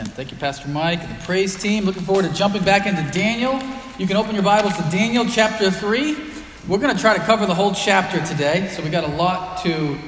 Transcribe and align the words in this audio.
Amen. 0.00 0.12
Thank 0.14 0.30
you, 0.30 0.38
Pastor 0.38 0.66
Mike 0.70 1.02
and 1.02 1.14
the 1.14 1.24
praise 1.24 1.54
team. 1.54 1.84
Looking 1.84 2.04
forward 2.04 2.24
to 2.24 2.32
jumping 2.32 2.64
back 2.64 2.86
into 2.86 3.02
Daniel. 3.10 3.60
You 3.98 4.06
can 4.06 4.16
open 4.16 4.34
your 4.34 4.42
Bibles 4.42 4.74
to 4.78 4.82
Daniel 4.84 5.26
chapter 5.26 5.70
3. 5.70 6.16
We're 6.68 6.78
going 6.78 6.96
to 6.96 6.98
try 6.98 7.18
to 7.18 7.22
cover 7.24 7.44
the 7.44 7.54
whole 7.54 7.74
chapter 7.74 8.24
today, 8.24 8.68
so 8.68 8.82
we 8.82 8.88
got 8.88 9.04
a 9.04 9.14
lot 9.14 9.62
to 9.64 9.98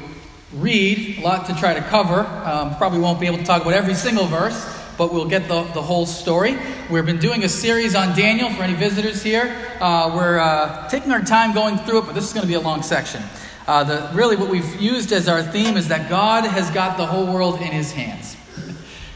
read, 0.55 1.19
a 1.19 1.21
lot 1.21 1.45
to 1.45 1.55
try 1.57 1.75
to 1.75 1.83
cover. 1.83 2.21
Um, 2.21 2.75
probably 2.77 3.01
won't 3.01 3.21
be 3.21 3.27
able 3.27 3.37
to 3.37 3.45
talk 3.45 3.61
about 3.61 3.75
every 3.75 3.93
single 3.95 4.25
verse, 4.25 4.67
but 4.97 5.13
we'll 5.13 5.29
get 5.29 5.47
the, 5.47 5.63
the 5.75 5.83
whole 5.83 6.07
story. 6.07 6.57
We've 6.91 7.05
been 7.05 7.19
doing 7.19 7.45
a 7.45 7.49
series 7.51 7.95
on 7.95 8.17
Daniel 8.17 8.49
for 8.49 8.63
any 8.63 8.75
visitors 8.75 9.23
here. 9.23 9.55
Uh, 9.79 10.11
we're 10.15 10.39
uh, 10.39 10.89
taking 10.89 11.13
our 11.13 11.21
time 11.21 11.53
going 11.53 11.77
through 11.77 11.99
it, 11.99 12.07
but 12.07 12.15
this 12.15 12.25
is 12.25 12.33
going 12.33 12.45
to 12.45 12.49
be 12.49 12.55
a 12.55 12.61
long 12.61 12.83
section. 12.83 13.23
Uh, 13.67 13.85
the, 13.85 14.11
really, 14.15 14.37
what 14.37 14.49
we've 14.49 14.81
used 14.81 15.13
as 15.13 15.29
our 15.29 15.43
theme 15.43 15.77
is 15.77 15.89
that 15.89 16.09
God 16.09 16.47
has 16.47 16.71
got 16.71 16.97
the 16.97 17.05
whole 17.05 17.31
world 17.31 17.61
in 17.61 17.73
his 17.73 17.93
hands. 17.93 18.39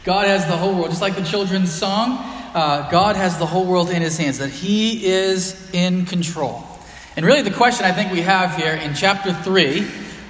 God 0.07 0.25
has 0.25 0.45
the 0.45 0.55
whole 0.55 0.73
world. 0.73 0.87
Just 0.87 1.01
like 1.01 1.17
the 1.17 1.21
children's 1.21 1.69
song, 1.69 2.19
uh, 2.53 2.89
God 2.89 3.17
has 3.17 3.37
the 3.37 3.45
whole 3.45 3.65
world 3.65 3.89
in 3.89 4.01
his 4.01 4.17
hands, 4.17 4.37
that 4.37 4.49
he 4.49 5.05
is 5.05 5.69
in 5.73 6.05
control. 6.05 6.63
And 7.17 7.25
really, 7.25 7.41
the 7.41 7.51
question 7.51 7.85
I 7.85 7.91
think 7.91 8.13
we 8.13 8.21
have 8.21 8.55
here 8.55 8.71
in 8.71 8.95
chapter 8.95 9.33
3, 9.33 9.81
we're 9.81 9.85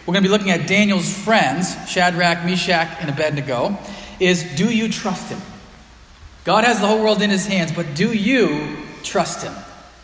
going 0.05 0.16
to 0.16 0.22
be 0.22 0.30
looking 0.30 0.50
at 0.50 0.66
Daniel's 0.66 1.16
friends, 1.16 1.77
Shadrach, 1.88 2.44
Meshach, 2.44 2.88
and 3.02 3.12
Abednego, 3.12 3.77
is 4.20 4.44
do 4.55 4.76
you 4.76 4.90
trust 4.90 5.30
him? 5.30 5.40
God 6.44 6.64
has 6.64 6.81
the 6.81 6.88
whole 6.88 7.03
world 7.03 7.22
in 7.22 7.30
his 7.30 7.45
hands, 7.45 7.72
but 7.72 7.94
do 7.94 8.12
you 8.14 8.78
trust 9.03 9.44
him? 9.44 9.53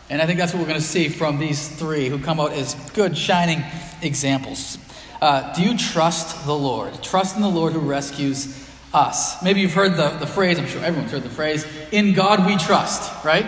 And 0.08 0.22
I 0.22 0.26
think 0.26 0.38
that's 0.38 0.52
what 0.52 0.60
we're 0.60 0.68
going 0.68 0.80
to 0.80 0.86
see 0.86 1.08
from 1.08 1.40
these 1.40 1.68
three 1.68 2.08
who 2.08 2.20
come 2.20 2.38
out 2.38 2.52
as 2.52 2.76
good, 2.90 3.18
shining 3.18 3.64
examples. 4.02 4.78
Uh, 5.20 5.52
do 5.54 5.64
you 5.64 5.76
trust 5.76 6.46
the 6.46 6.54
Lord? 6.54 7.02
Trust 7.02 7.34
in 7.34 7.42
the 7.42 7.48
Lord 7.48 7.72
who 7.72 7.80
rescues 7.80 8.63
us. 8.94 9.42
Maybe 9.42 9.60
you've 9.60 9.74
heard 9.74 9.96
the, 9.96 10.10
the 10.10 10.26
phrase, 10.26 10.58
I'm 10.58 10.66
sure 10.66 10.82
everyone's 10.82 11.12
heard 11.12 11.22
the 11.22 11.30
phrase, 11.30 11.66
in 11.90 12.12
God 12.12 12.46
we 12.46 12.56
trust, 12.56 13.24
right? 13.24 13.46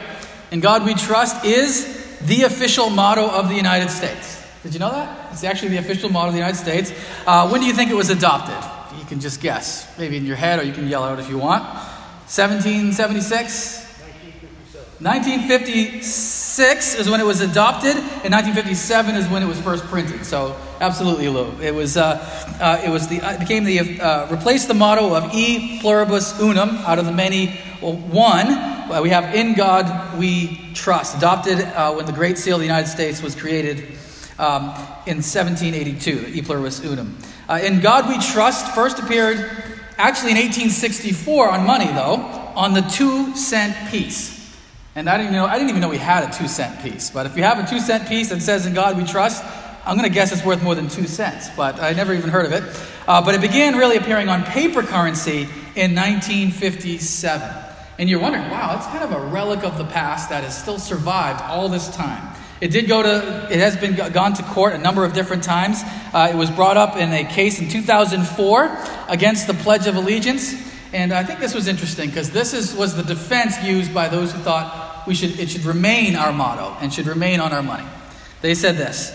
In 0.51 0.61
God 0.61 0.85
we 0.85 0.95
trust 0.95 1.45
is 1.45 2.19
the 2.21 2.43
official 2.43 2.91
motto 2.91 3.29
of 3.29 3.49
the 3.49 3.55
United 3.55 3.91
States. 3.91 4.45
Did 4.63 4.75
you 4.75 4.81
know 4.81 4.91
that? 4.91 5.33
It's 5.33 5.45
actually 5.45 5.69
the 5.69 5.79
official 5.79 6.09
motto 6.09 6.29
of 6.29 6.33
the 6.33 6.41
United 6.41 6.59
States. 6.59 6.93
Uh, 7.27 7.49
when 7.49 7.61
do 7.61 7.67
you 7.67 7.73
think 7.73 7.91
it 7.91 7.95
was 7.95 8.11
adopted? 8.11 8.57
You 8.99 9.05
can 9.05 9.21
just 9.21 9.41
guess. 9.41 9.97
Maybe 9.99 10.17
in 10.17 10.27
your 10.27 10.37
head, 10.37 10.59
or 10.59 10.65
you 10.65 10.73
can 10.73 10.89
yell 10.89 11.05
out 11.05 11.21
if 11.21 11.29
you 11.29 11.39
want. 11.39 11.63
1776? 11.63 13.85
1956 16.59 17.07
is 17.07 17.11
when 17.11 17.21
it 17.21 17.25
was 17.25 17.43
adopted, 17.43 17.97
and 17.97 18.33
1957 18.33 19.15
is 19.15 19.29
when 19.29 19.43
it 19.43 19.47
was 19.47 19.61
first 19.61 19.85
printed. 19.85 20.25
So, 20.25 20.57
absolutely, 20.81 21.29
Lou. 21.29 21.53
It 21.61 21.75
was, 21.75 21.99
uh, 21.99 22.17
uh, 22.59 22.83
it 22.83 22.89
was 22.89 23.09
the 23.09 23.17
it 23.17 23.41
became 23.41 23.65
the 23.65 24.01
uh, 24.01 24.31
replaced 24.31 24.67
the 24.67 24.73
motto 24.73 25.15
of 25.15 25.35
E 25.35 25.81
pluribus 25.81 26.41
unum 26.41 26.71
out 26.87 26.99
of 26.99 27.05
the 27.05 27.13
many 27.13 27.49
one. 27.83 28.47
we 29.03 29.11
have 29.11 29.35
in 29.35 29.53
God 29.53 30.19
we 30.19 30.73
trust, 30.73 31.19
adopted 31.19 31.61
uh, 31.61 31.93
when 31.93 32.07
the 32.07 32.13
Great 32.13 32.39
Seal 32.39 32.55
of 32.55 32.61
the 32.61 32.67
United 32.67 32.89
States 32.89 33.23
was 33.23 33.35
created 33.35 33.93
um, 34.39 34.73
in 35.05 35.21
1782. 35.21 36.21
The 36.21 36.39
E 36.39 36.41
pluribus 36.41 36.81
unum. 36.81 37.19
Uh, 37.51 37.61
in 37.63 37.81
God 37.81 38.09
we 38.09 38.19
trust 38.19 38.75
first 38.75 38.99
appeared 38.99 39.37
actually 39.99 40.31
in 40.31 40.39
1864 40.39 41.51
on 41.51 41.67
money 41.67 41.93
though 41.93 42.17
on 42.57 42.73
the 42.73 42.81
two 42.81 43.37
cent 43.37 43.91
piece. 43.91 44.36
And 44.97 45.11
I 45.11 45.19
didn't, 45.19 45.33
know, 45.33 45.45
I 45.45 45.59
didn't 45.59 45.69
even 45.69 45.83
know 45.83 45.91
we 45.91 45.99
had 45.99 46.25
a 46.27 46.33
two 46.33 46.49
cent 46.49 46.81
piece. 46.81 47.11
But 47.11 47.27
if 47.27 47.37
you 47.37 47.43
have 47.43 47.59
a 47.63 47.69
two 47.69 47.81
cent 47.81 48.09
piece 48.09 48.31
that 48.31 48.41
says, 48.41 48.65
In 48.65 48.73
God 48.73 48.97
we 48.97 49.05
trust, 49.05 49.45
I'm 49.85 49.99
going 49.99 50.09
to 50.09 50.15
guess 50.15 50.33
it's 50.33 50.43
worth 50.43 50.63
more 50.63 50.75
than 50.75 50.89
two 50.89 51.07
cents. 51.07 51.51
But 51.55 51.79
I 51.79 51.93
never 51.93 52.15
even 52.15 52.31
heard 52.31 52.47
of 52.47 52.53
it. 52.53 52.65
Uh, 53.07 53.23
but 53.23 53.35
it 53.35 53.43
began 53.43 53.77
really 53.77 53.99
appearing 53.99 54.31
on 54.31 54.43
paper 54.45 54.83
currency 54.83 55.43
in 55.77 55.95
1957. 55.95 57.65
And 57.99 58.09
you're 58.09 58.21
wondering, 58.21 58.51
wow, 58.51 58.75
it's 58.75 58.87
kind 58.87 59.05
of 59.05 59.13
a 59.13 59.27
relic 59.27 59.65
of 59.65 59.77
the 59.77 59.85
past 59.85 60.31
that 60.31 60.45
has 60.45 60.57
still 60.59 60.79
survived 60.79 61.43
all 61.43 61.69
this 61.69 61.95
time. 61.95 62.35
It 62.63 62.69
did 62.69 62.89
go 62.89 63.03
to, 63.03 63.49
it 63.53 63.59
has 63.59 63.77
been 63.77 63.97
gone 64.13 64.33
to 64.33 64.43
court 64.45 64.73
a 64.73 64.79
number 64.79 65.05
of 65.05 65.13
different 65.13 65.45
times. 65.45 65.83
Uh, 66.15 66.31
it 66.33 66.37
was 66.37 66.51
brought 66.51 66.79
up 66.79 66.97
in 66.97 67.13
a 67.13 67.25
case 67.25 67.61
in 67.61 67.69
2004 67.69 68.79
against 69.09 69.47
the 69.47 69.53
Pledge 69.53 69.87
of 69.87 69.97
Allegiance. 69.97 70.55
And 70.95 71.13
I 71.13 71.23
think 71.23 71.41
this 71.41 71.55
was 71.55 71.69
interesting 71.69 72.09
because 72.09 72.31
this 72.31 72.55
is, 72.55 72.75
was 72.75 72.97
the 72.97 73.03
defense 73.03 73.63
used 73.63 73.93
by 73.93 74.09
those 74.09 74.33
who 74.33 74.39
thought 74.39 74.86
we 75.07 75.15
should, 75.15 75.39
it 75.39 75.51
should 75.51 75.65
remain 75.65 76.17
our 76.17 76.33
motto 76.33 76.77
and 76.81 76.93
should 76.93 77.07
remain 77.07 77.41
on 77.41 77.53
our 77.53 77.63
money. 77.63 77.87
They 78.43 78.55
said 78.55 78.77
this 78.77 79.13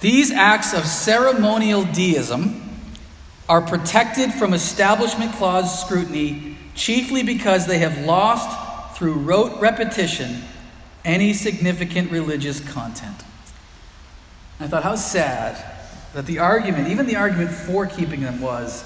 These 0.00 0.30
acts 0.30 0.74
of 0.74 0.84
ceremonial 0.84 1.84
deism 1.84 2.62
are 3.48 3.60
protected 3.60 4.32
from 4.32 4.54
Establishment 4.54 5.32
Clause 5.34 5.80
scrutiny 5.84 6.56
chiefly 6.74 7.22
because 7.22 7.66
they 7.66 7.78
have 7.78 7.98
lost, 8.04 8.96
through 8.96 9.14
rote 9.14 9.60
repetition, 9.60 10.42
any 11.04 11.32
significant 11.32 12.10
religious 12.10 12.60
content. 12.60 13.16
I 14.60 14.68
thought, 14.68 14.82
how 14.82 14.96
sad 14.96 15.56
that 16.12 16.26
the 16.26 16.38
argument, 16.38 16.88
even 16.88 17.06
the 17.06 17.16
argument 17.16 17.50
for 17.50 17.86
keeping 17.86 18.20
them, 18.20 18.40
was 18.40 18.84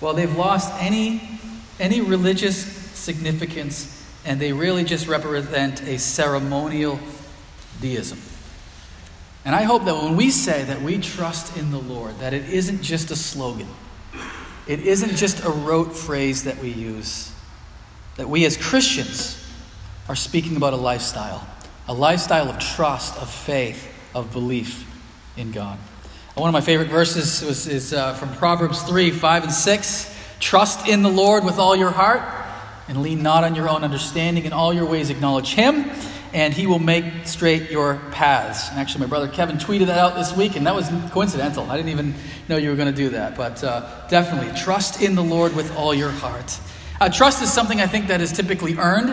well, 0.00 0.14
they've 0.14 0.36
lost 0.36 0.74
any, 0.80 1.38
any 1.78 2.00
religious 2.00 2.56
significance 2.56 4.01
and 4.24 4.40
they 4.40 4.52
really 4.52 4.84
just 4.84 5.08
represent 5.08 5.82
a 5.82 5.98
ceremonial 5.98 6.98
deism. 7.80 8.20
And 9.44 9.54
I 9.54 9.62
hope 9.62 9.84
that 9.86 9.96
when 9.96 10.16
we 10.16 10.30
say 10.30 10.62
that 10.64 10.82
we 10.82 10.98
trust 10.98 11.56
in 11.56 11.72
the 11.72 11.78
Lord, 11.78 12.18
that 12.20 12.32
it 12.32 12.48
isn't 12.48 12.82
just 12.82 13.10
a 13.10 13.16
slogan, 13.16 13.68
it 14.68 14.80
isn't 14.80 15.16
just 15.16 15.44
a 15.44 15.50
rote 15.50 15.96
phrase 15.96 16.44
that 16.44 16.58
we 16.58 16.70
use, 16.70 17.32
that 18.16 18.28
we 18.28 18.44
as 18.44 18.56
Christians 18.56 19.38
are 20.08 20.14
speaking 20.14 20.56
about 20.56 20.72
a 20.72 20.76
lifestyle, 20.76 21.44
a 21.88 21.94
lifestyle 21.94 22.48
of 22.48 22.58
trust, 22.60 23.16
of 23.16 23.28
faith, 23.28 23.88
of 24.14 24.32
belief 24.32 24.88
in 25.36 25.50
God. 25.50 25.78
One 26.34 26.48
of 26.48 26.52
my 26.52 26.60
favorite 26.60 26.88
verses 26.88 27.42
was, 27.42 27.66
is 27.66 27.92
uh, 27.92 28.14
from 28.14 28.32
Proverbs 28.34 28.82
3 28.82 29.10
5 29.10 29.44
and 29.44 29.52
6. 29.52 30.18
Trust 30.40 30.88
in 30.88 31.02
the 31.02 31.10
Lord 31.10 31.44
with 31.44 31.58
all 31.58 31.76
your 31.76 31.90
heart 31.90 32.41
and 32.88 33.02
lean 33.02 33.22
not 33.22 33.44
on 33.44 33.54
your 33.54 33.68
own 33.68 33.84
understanding. 33.84 34.44
In 34.44 34.52
all 34.52 34.72
your 34.72 34.86
ways, 34.86 35.10
acknowledge 35.10 35.54
Him, 35.54 35.90
and 36.32 36.52
He 36.52 36.66
will 36.66 36.78
make 36.78 37.04
straight 37.26 37.70
your 37.70 38.00
paths. 38.12 38.68
And 38.70 38.78
actually, 38.78 39.00
my 39.00 39.06
brother 39.06 39.28
Kevin 39.28 39.56
tweeted 39.56 39.86
that 39.86 39.98
out 39.98 40.14
this 40.14 40.36
week, 40.36 40.56
and 40.56 40.66
that 40.66 40.74
was 40.74 40.90
coincidental. 41.10 41.70
I 41.70 41.76
didn't 41.76 41.90
even 41.90 42.14
know 42.48 42.56
you 42.56 42.70
were 42.70 42.76
going 42.76 42.92
to 42.92 42.96
do 42.96 43.10
that. 43.10 43.36
But 43.36 43.62
uh, 43.62 44.06
definitely, 44.08 44.58
trust 44.58 45.02
in 45.02 45.14
the 45.14 45.22
Lord 45.24 45.54
with 45.54 45.74
all 45.76 45.94
your 45.94 46.10
heart. 46.10 46.58
Uh, 47.00 47.08
trust 47.08 47.42
is 47.42 47.52
something 47.52 47.80
I 47.80 47.86
think 47.86 48.08
that 48.08 48.20
is 48.20 48.32
typically 48.32 48.76
earned. 48.76 49.08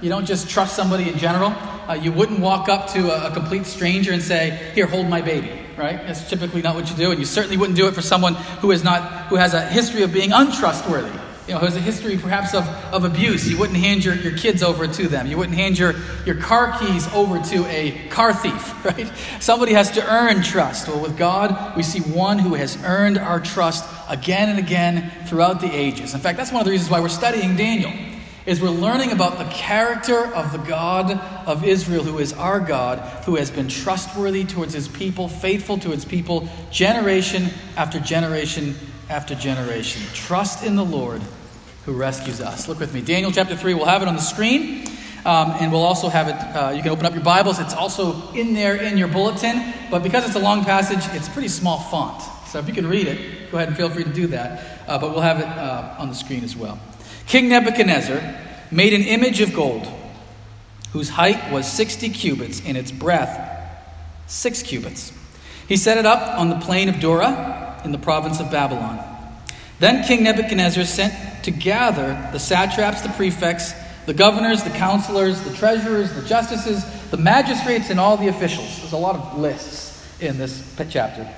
You 0.00 0.08
don't 0.08 0.26
just 0.26 0.50
trust 0.50 0.74
somebody 0.74 1.08
in 1.08 1.18
general. 1.18 1.50
Uh, 1.50 1.94
you 1.94 2.12
wouldn't 2.12 2.40
walk 2.40 2.68
up 2.68 2.88
to 2.90 3.10
a, 3.10 3.30
a 3.30 3.34
complete 3.34 3.66
stranger 3.66 4.12
and 4.12 4.22
say, 4.22 4.72
"Here, 4.74 4.86
hold 4.86 5.08
my 5.08 5.20
baby." 5.20 5.58
Right? 5.76 5.96
That's 6.06 6.28
typically 6.28 6.60
not 6.60 6.74
what 6.74 6.90
you 6.90 6.96
do, 6.96 7.10
and 7.10 7.18
you 7.18 7.24
certainly 7.24 7.56
wouldn't 7.56 7.78
do 7.78 7.88
it 7.88 7.94
for 7.94 8.02
someone 8.02 8.34
who 8.34 8.72
is 8.72 8.84
not 8.84 9.28
who 9.28 9.36
has 9.36 9.54
a 9.54 9.62
history 9.62 10.02
of 10.02 10.12
being 10.12 10.32
untrustworthy 10.32 11.21
you 11.46 11.54
know, 11.54 11.60
has 11.60 11.74
a 11.74 11.80
history 11.80 12.16
perhaps 12.16 12.54
of, 12.54 12.66
of 12.92 13.04
abuse. 13.04 13.48
You 13.48 13.58
wouldn't 13.58 13.78
hand 13.78 14.04
your, 14.04 14.14
your 14.14 14.36
kids 14.36 14.62
over 14.62 14.86
to 14.86 15.08
them. 15.08 15.26
You 15.26 15.36
wouldn't 15.36 15.56
hand 15.56 15.76
your, 15.76 15.94
your 16.24 16.36
car 16.36 16.78
keys 16.78 17.08
over 17.12 17.40
to 17.40 17.66
a 17.66 18.08
car 18.10 18.32
thief, 18.32 18.84
right? 18.84 19.10
Somebody 19.40 19.72
has 19.72 19.90
to 19.92 20.12
earn 20.12 20.42
trust. 20.42 20.86
Well, 20.86 21.00
with 21.00 21.16
God, 21.16 21.76
we 21.76 21.82
see 21.82 22.00
one 22.00 22.38
who 22.38 22.54
has 22.54 22.82
earned 22.84 23.18
our 23.18 23.40
trust 23.40 23.88
again 24.08 24.50
and 24.50 24.58
again 24.58 25.10
throughout 25.26 25.60
the 25.60 25.74
ages. 25.74 26.14
In 26.14 26.20
fact, 26.20 26.38
that's 26.38 26.52
one 26.52 26.60
of 26.60 26.66
the 26.66 26.70
reasons 26.70 26.90
why 26.90 27.00
we're 27.00 27.08
studying 27.08 27.56
Daniel, 27.56 27.92
is 28.46 28.60
we're 28.60 28.70
learning 28.70 29.10
about 29.10 29.38
the 29.38 29.44
character 29.52 30.26
of 30.34 30.52
the 30.52 30.58
God 30.58 31.12
of 31.46 31.64
Israel, 31.64 32.04
who 32.04 32.18
is 32.18 32.32
our 32.32 32.60
God, 32.60 32.98
who 33.24 33.36
has 33.36 33.50
been 33.50 33.68
trustworthy 33.68 34.44
towards 34.44 34.74
his 34.74 34.86
people, 34.88 35.28
faithful 35.28 35.78
to 35.78 35.90
his 35.90 36.04
people, 36.04 36.48
generation 36.70 37.48
after 37.76 37.98
generation 37.98 38.74
after 39.08 39.34
generation. 39.34 40.02
Trust 40.14 40.64
in 40.64 40.76
the 40.76 40.84
Lord 40.84 41.22
who 41.84 41.92
rescues 41.92 42.40
us. 42.40 42.68
Look 42.68 42.78
with 42.80 42.94
me. 42.94 43.00
Daniel 43.00 43.32
chapter 43.32 43.56
3, 43.56 43.74
we'll 43.74 43.86
have 43.86 44.02
it 44.02 44.08
on 44.08 44.14
the 44.14 44.20
screen. 44.20 44.86
Um, 45.24 45.52
and 45.60 45.70
we'll 45.70 45.84
also 45.84 46.08
have 46.08 46.28
it, 46.28 46.34
uh, 46.34 46.70
you 46.70 46.82
can 46.82 46.90
open 46.90 47.06
up 47.06 47.14
your 47.14 47.22
Bibles. 47.22 47.60
It's 47.60 47.74
also 47.74 48.32
in 48.32 48.54
there 48.54 48.76
in 48.76 48.98
your 48.98 49.08
bulletin. 49.08 49.72
But 49.90 50.02
because 50.02 50.26
it's 50.26 50.34
a 50.34 50.40
long 50.40 50.64
passage, 50.64 51.00
it's 51.16 51.28
pretty 51.28 51.48
small 51.48 51.78
font. 51.78 52.22
So 52.48 52.58
if 52.58 52.66
you 52.66 52.74
can 52.74 52.86
read 52.86 53.06
it, 53.06 53.50
go 53.50 53.58
ahead 53.58 53.68
and 53.68 53.76
feel 53.76 53.88
free 53.88 54.04
to 54.04 54.12
do 54.12 54.26
that. 54.28 54.88
Uh, 54.88 54.98
but 54.98 55.10
we'll 55.10 55.20
have 55.20 55.38
it 55.38 55.46
uh, 55.46 55.96
on 55.98 56.08
the 56.08 56.14
screen 56.14 56.42
as 56.42 56.56
well. 56.56 56.80
King 57.26 57.48
Nebuchadnezzar 57.48 58.20
made 58.70 58.92
an 58.92 59.02
image 59.02 59.40
of 59.40 59.54
gold 59.54 59.86
whose 60.92 61.10
height 61.10 61.52
was 61.52 61.70
60 61.70 62.10
cubits 62.10 62.60
and 62.64 62.76
its 62.76 62.90
breadth 62.90 63.50
6 64.26 64.62
cubits. 64.62 65.12
He 65.68 65.76
set 65.76 65.98
it 65.98 66.06
up 66.06 66.38
on 66.38 66.48
the 66.48 66.58
plain 66.58 66.88
of 66.88 67.00
Dura 67.00 67.61
in 67.84 67.92
the 67.92 67.98
province 67.98 68.40
of 68.40 68.50
Babylon. 68.50 69.00
Then 69.78 70.04
King 70.04 70.22
Nebuchadnezzar 70.22 70.84
sent 70.84 71.44
to 71.44 71.50
gather 71.50 72.28
the 72.32 72.38
satraps, 72.38 73.00
the 73.00 73.08
prefects, 73.10 73.74
the 74.06 74.14
governors, 74.14 74.62
the 74.62 74.70
counselors, 74.70 75.40
the 75.42 75.54
treasurers, 75.54 76.12
the 76.12 76.22
justices, 76.22 76.84
the 77.10 77.16
magistrates, 77.16 77.90
and 77.90 77.98
all 77.98 78.16
the 78.16 78.28
officials. 78.28 78.78
There's 78.78 78.92
a 78.92 78.96
lot 78.96 79.16
of 79.16 79.38
lists 79.38 80.20
in 80.20 80.38
this 80.38 80.74
chapter. 80.88 81.28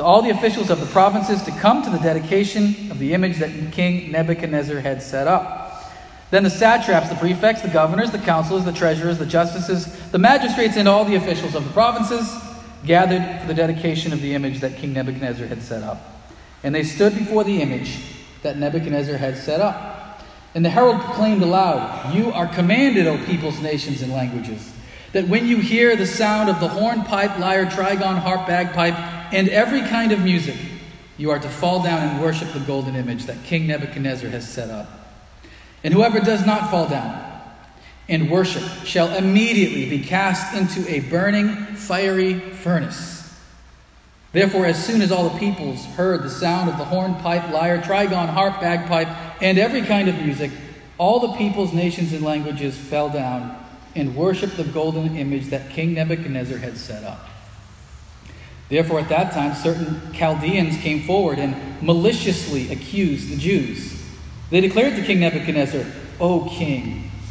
All 0.00 0.22
the 0.22 0.30
officials 0.30 0.70
of 0.70 0.80
the 0.80 0.86
provinces 0.86 1.42
to 1.42 1.50
come 1.50 1.82
to 1.82 1.90
the 1.90 1.98
dedication 1.98 2.90
of 2.90 2.98
the 2.98 3.12
image 3.12 3.38
that 3.38 3.72
King 3.72 4.10
Nebuchadnezzar 4.10 4.80
had 4.80 5.02
set 5.02 5.26
up. 5.26 5.92
Then 6.30 6.44
the 6.44 6.50
satraps, 6.50 7.10
the 7.10 7.14
prefects, 7.16 7.60
the 7.60 7.68
governors, 7.68 8.10
the 8.10 8.18
counselors, 8.18 8.64
the 8.64 8.72
treasurers, 8.72 9.18
the 9.18 9.26
justices, 9.26 9.84
the 10.10 10.18
magistrates, 10.18 10.78
and 10.78 10.88
all 10.88 11.04
the 11.04 11.16
officials 11.16 11.54
of 11.54 11.64
the 11.64 11.70
provinces 11.72 12.26
gathered 12.84 13.40
for 13.40 13.46
the 13.46 13.54
dedication 13.54 14.12
of 14.12 14.20
the 14.20 14.34
image 14.34 14.60
that 14.60 14.76
King 14.76 14.92
Nebuchadnezzar 14.92 15.46
had 15.46 15.62
set 15.62 15.82
up. 15.82 16.30
And 16.62 16.74
they 16.74 16.82
stood 16.82 17.14
before 17.14 17.44
the 17.44 17.60
image 17.60 17.98
that 18.42 18.58
Nebuchadnezzar 18.58 19.16
had 19.16 19.36
set 19.36 19.60
up. 19.60 20.22
And 20.54 20.64
the 20.64 20.70
herald 20.70 21.00
proclaimed 21.00 21.42
aloud, 21.42 22.14
You 22.14 22.32
are 22.32 22.46
commanded, 22.46 23.06
O 23.06 23.24
peoples, 23.24 23.60
nations, 23.60 24.02
and 24.02 24.12
languages, 24.12 24.72
that 25.12 25.28
when 25.28 25.46
you 25.46 25.58
hear 25.58 25.96
the 25.96 26.06
sound 26.06 26.50
of 26.50 26.60
the 26.60 26.68
horn, 26.68 27.02
pipe, 27.02 27.38
lyre, 27.38 27.66
trigon, 27.66 28.18
harp, 28.18 28.46
bagpipe, 28.46 28.94
and 29.32 29.48
every 29.48 29.80
kind 29.82 30.12
of 30.12 30.20
music, 30.20 30.56
you 31.16 31.30
are 31.30 31.38
to 31.38 31.48
fall 31.48 31.82
down 31.82 32.06
and 32.06 32.20
worship 32.20 32.52
the 32.52 32.60
golden 32.60 32.96
image 32.96 33.24
that 33.26 33.42
King 33.44 33.66
Nebuchadnezzar 33.66 34.28
has 34.30 34.48
set 34.48 34.70
up. 34.70 34.88
And 35.84 35.94
whoever 35.94 36.20
does 36.20 36.44
not 36.44 36.70
fall 36.70 36.88
down 36.88 37.31
and 38.08 38.30
worship 38.30 38.62
shall 38.84 39.14
immediately 39.14 39.88
be 39.88 40.04
cast 40.04 40.54
into 40.54 40.88
a 40.90 41.00
burning, 41.00 41.54
fiery 41.74 42.38
furnace. 42.38 43.12
Therefore, 44.32 44.64
as 44.64 44.82
soon 44.82 45.02
as 45.02 45.12
all 45.12 45.28
the 45.28 45.38
peoples 45.38 45.84
heard 45.84 46.22
the 46.22 46.30
sound 46.30 46.70
of 46.70 46.78
the 46.78 46.84
horn, 46.84 47.14
pipe, 47.16 47.50
lyre, 47.50 47.80
trigon, 47.82 48.28
harp, 48.28 48.60
bagpipe, 48.60 49.08
and 49.42 49.58
every 49.58 49.82
kind 49.82 50.08
of 50.08 50.16
music, 50.22 50.50
all 50.96 51.20
the 51.20 51.36
peoples, 51.36 51.72
nations, 51.72 52.12
and 52.12 52.24
languages 52.24 52.76
fell 52.76 53.10
down 53.10 53.58
and 53.94 54.16
worshiped 54.16 54.56
the 54.56 54.64
golden 54.64 55.16
image 55.16 55.46
that 55.48 55.70
King 55.70 55.92
Nebuchadnezzar 55.94 56.56
had 56.56 56.78
set 56.78 57.04
up. 57.04 57.28
Therefore, 58.70 59.00
at 59.00 59.10
that 59.10 59.32
time, 59.32 59.54
certain 59.54 60.00
Chaldeans 60.14 60.78
came 60.78 61.02
forward 61.02 61.38
and 61.38 61.82
maliciously 61.82 62.72
accused 62.72 63.28
the 63.28 63.36
Jews. 63.36 64.02
They 64.48 64.62
declared 64.62 64.96
to 64.96 65.02
King 65.02 65.20
Nebuchadnezzar, 65.20 65.84
O 66.18 66.48
king, 66.48 67.11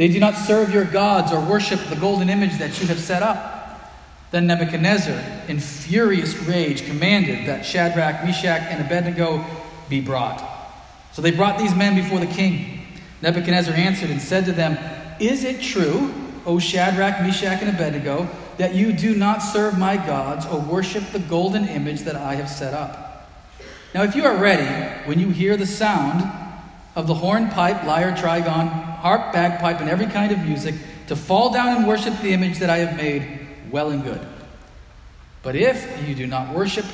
They 0.00 0.08
do 0.08 0.18
not 0.18 0.34
serve 0.34 0.72
your 0.72 0.86
gods 0.86 1.30
or 1.30 1.44
worship 1.44 1.78
the 1.90 1.94
golden 1.94 2.30
image 2.30 2.56
that 2.56 2.80
you 2.80 2.86
have 2.86 2.98
set 2.98 3.22
up. 3.22 3.92
Then 4.30 4.46
Nebuchadnezzar, 4.46 5.22
in 5.46 5.60
furious 5.60 6.34
rage, 6.44 6.86
commanded 6.86 7.46
that 7.46 7.66
Shadrach, 7.66 8.24
Meshach, 8.24 8.62
and 8.62 8.82
Abednego 8.82 9.44
be 9.90 10.00
brought. 10.00 10.42
So 11.12 11.20
they 11.20 11.32
brought 11.32 11.58
these 11.58 11.74
men 11.74 11.96
before 11.96 12.18
the 12.18 12.32
king. 12.32 12.86
Nebuchadnezzar 13.20 13.74
answered 13.74 14.08
and 14.08 14.22
said 14.22 14.46
to 14.46 14.52
them, 14.52 14.78
Is 15.20 15.44
it 15.44 15.60
true, 15.60 16.14
O 16.46 16.58
Shadrach, 16.58 17.20
Meshach, 17.20 17.60
and 17.60 17.68
Abednego, 17.68 18.26
that 18.56 18.74
you 18.74 18.94
do 18.94 19.14
not 19.14 19.40
serve 19.40 19.78
my 19.78 19.98
gods 19.98 20.46
or 20.46 20.60
worship 20.60 21.04
the 21.12 21.18
golden 21.18 21.68
image 21.68 22.00
that 22.04 22.16
I 22.16 22.36
have 22.36 22.48
set 22.48 22.72
up? 22.72 23.28
Now, 23.94 24.04
if 24.04 24.16
you 24.16 24.24
are 24.24 24.38
ready, 24.38 24.64
when 25.06 25.20
you 25.20 25.28
hear 25.28 25.58
the 25.58 25.66
sound 25.66 26.39
of 26.96 27.06
the 27.06 27.14
hornpipe, 27.14 27.84
lyre, 27.84 28.12
trigon, 28.12 28.68
harp, 28.68 29.32
bagpipe, 29.32 29.80
and 29.80 29.88
every 29.88 30.06
kind 30.06 30.32
of 30.32 30.38
music, 30.40 30.74
to 31.06 31.16
fall 31.16 31.52
down 31.52 31.76
and 31.76 31.86
worship 31.86 32.18
the 32.20 32.32
image 32.32 32.58
that 32.58 32.70
I 32.70 32.78
have 32.78 32.96
made, 32.96 33.46
well 33.70 33.90
and 33.90 34.02
good. 34.02 34.26
But 35.42 35.56
if 35.56 36.06
you 36.06 36.14
do 36.14 36.26
not 36.26 36.54
worship, 36.54 36.84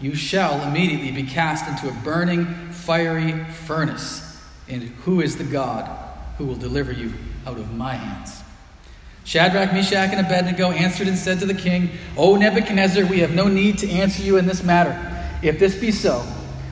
you 0.00 0.14
shall 0.14 0.62
immediately 0.68 1.10
be 1.10 1.24
cast 1.24 1.66
into 1.68 1.88
a 1.88 2.02
burning, 2.02 2.46
fiery 2.70 3.44
furnace. 3.66 4.42
And 4.68 4.82
who 4.82 5.20
is 5.20 5.36
the 5.36 5.44
God 5.44 5.88
who 6.38 6.44
will 6.44 6.56
deliver 6.56 6.92
you 6.92 7.12
out 7.46 7.58
of 7.58 7.74
my 7.74 7.94
hands? 7.94 8.42
Shadrach, 9.24 9.72
Meshach, 9.72 10.12
and 10.12 10.24
Abednego 10.24 10.70
answered 10.70 11.08
and 11.08 11.18
said 11.18 11.40
to 11.40 11.46
the 11.46 11.54
king, 11.54 11.90
O 12.16 12.36
Nebuchadnezzar, 12.36 13.04
we 13.06 13.20
have 13.20 13.34
no 13.34 13.48
need 13.48 13.78
to 13.78 13.90
answer 13.90 14.22
you 14.22 14.36
in 14.36 14.46
this 14.46 14.62
matter. 14.62 14.94
If 15.42 15.58
this 15.58 15.74
be 15.74 15.90
so, 15.90 16.24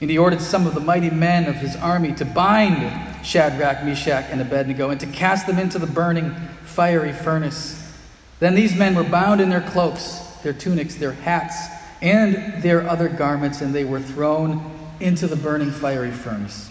And 0.00 0.10
he 0.10 0.18
ordered 0.18 0.40
some 0.40 0.66
of 0.66 0.74
the 0.74 0.80
mighty 0.80 1.10
men 1.10 1.46
of 1.46 1.56
his 1.56 1.74
army 1.76 2.12
to 2.14 2.24
bind 2.24 3.26
Shadrach, 3.26 3.84
Meshach, 3.84 4.26
and 4.30 4.40
Abednego 4.40 4.90
and 4.90 5.00
to 5.00 5.06
cast 5.06 5.46
them 5.46 5.58
into 5.58 5.78
the 5.78 5.86
burning, 5.86 6.34
fiery 6.64 7.12
furnace. 7.12 7.84
Then 8.38 8.54
these 8.54 8.76
men 8.76 8.94
were 8.94 9.04
bound 9.04 9.40
in 9.40 9.50
their 9.50 9.60
cloaks, 9.60 10.20
their 10.42 10.52
tunics, 10.52 10.94
their 10.94 11.12
hats, 11.12 11.56
and 12.00 12.62
their 12.62 12.88
other 12.88 13.08
garments, 13.08 13.60
and 13.60 13.74
they 13.74 13.84
were 13.84 14.00
thrown 14.00 14.70
into 15.00 15.26
the 15.26 15.36
burning, 15.36 15.72
fiery 15.72 16.12
furnace. 16.12 16.70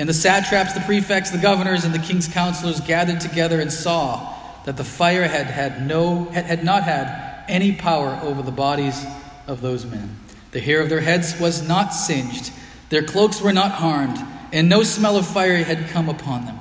And 0.00 0.08
the 0.08 0.14
satraps, 0.14 0.72
the 0.72 0.80
prefects, 0.80 1.30
the 1.30 1.36
governors, 1.36 1.84
and 1.84 1.94
the 1.94 1.98
king's 1.98 2.26
counselors 2.26 2.80
gathered 2.80 3.20
together 3.20 3.60
and 3.60 3.70
saw 3.70 4.34
that 4.64 4.78
the 4.78 4.82
fire 4.82 5.28
had, 5.28 5.44
had, 5.48 5.86
no, 5.86 6.24
had, 6.24 6.46
had 6.46 6.64
not 6.64 6.84
had 6.84 7.44
any 7.48 7.72
power 7.72 8.18
over 8.22 8.40
the 8.40 8.50
bodies 8.50 9.04
of 9.46 9.60
those 9.60 9.84
men. 9.84 10.18
The 10.52 10.60
hair 10.60 10.80
of 10.80 10.88
their 10.88 11.02
heads 11.02 11.38
was 11.38 11.68
not 11.68 11.90
singed, 11.90 12.50
their 12.88 13.02
cloaks 13.02 13.42
were 13.42 13.52
not 13.52 13.72
harmed, 13.72 14.16
and 14.54 14.70
no 14.70 14.84
smell 14.84 15.18
of 15.18 15.26
fire 15.26 15.62
had 15.62 15.90
come 15.90 16.08
upon 16.08 16.46
them. 16.46 16.58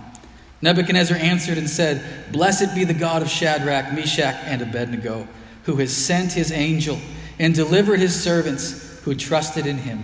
Nebuchadnezzar 0.62 1.16
answered 1.16 1.58
and 1.58 1.70
said, 1.70 2.34
Blessed 2.34 2.76
be 2.76 2.84
the 2.84 2.94
God 2.94 3.22
of 3.22 3.30
Shadrach, 3.30 3.94
Meshach, 3.94 4.36
and 4.44 4.62
Abednego, 4.62 5.30
who 5.64 5.78
has 5.78 5.96
sent 5.96 6.34
his 6.34 6.52
angel 6.52 7.00
and 7.40 7.56
delivered 7.56 8.02
his 8.02 8.22
servants 8.22 9.00
who 9.04 9.16
trusted 9.16 9.66
in 9.66 9.78
him 9.78 10.04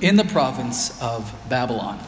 in 0.00 0.16
the 0.16 0.24
province 0.24 1.00
of 1.02 1.32
Babylon. 1.48 1.98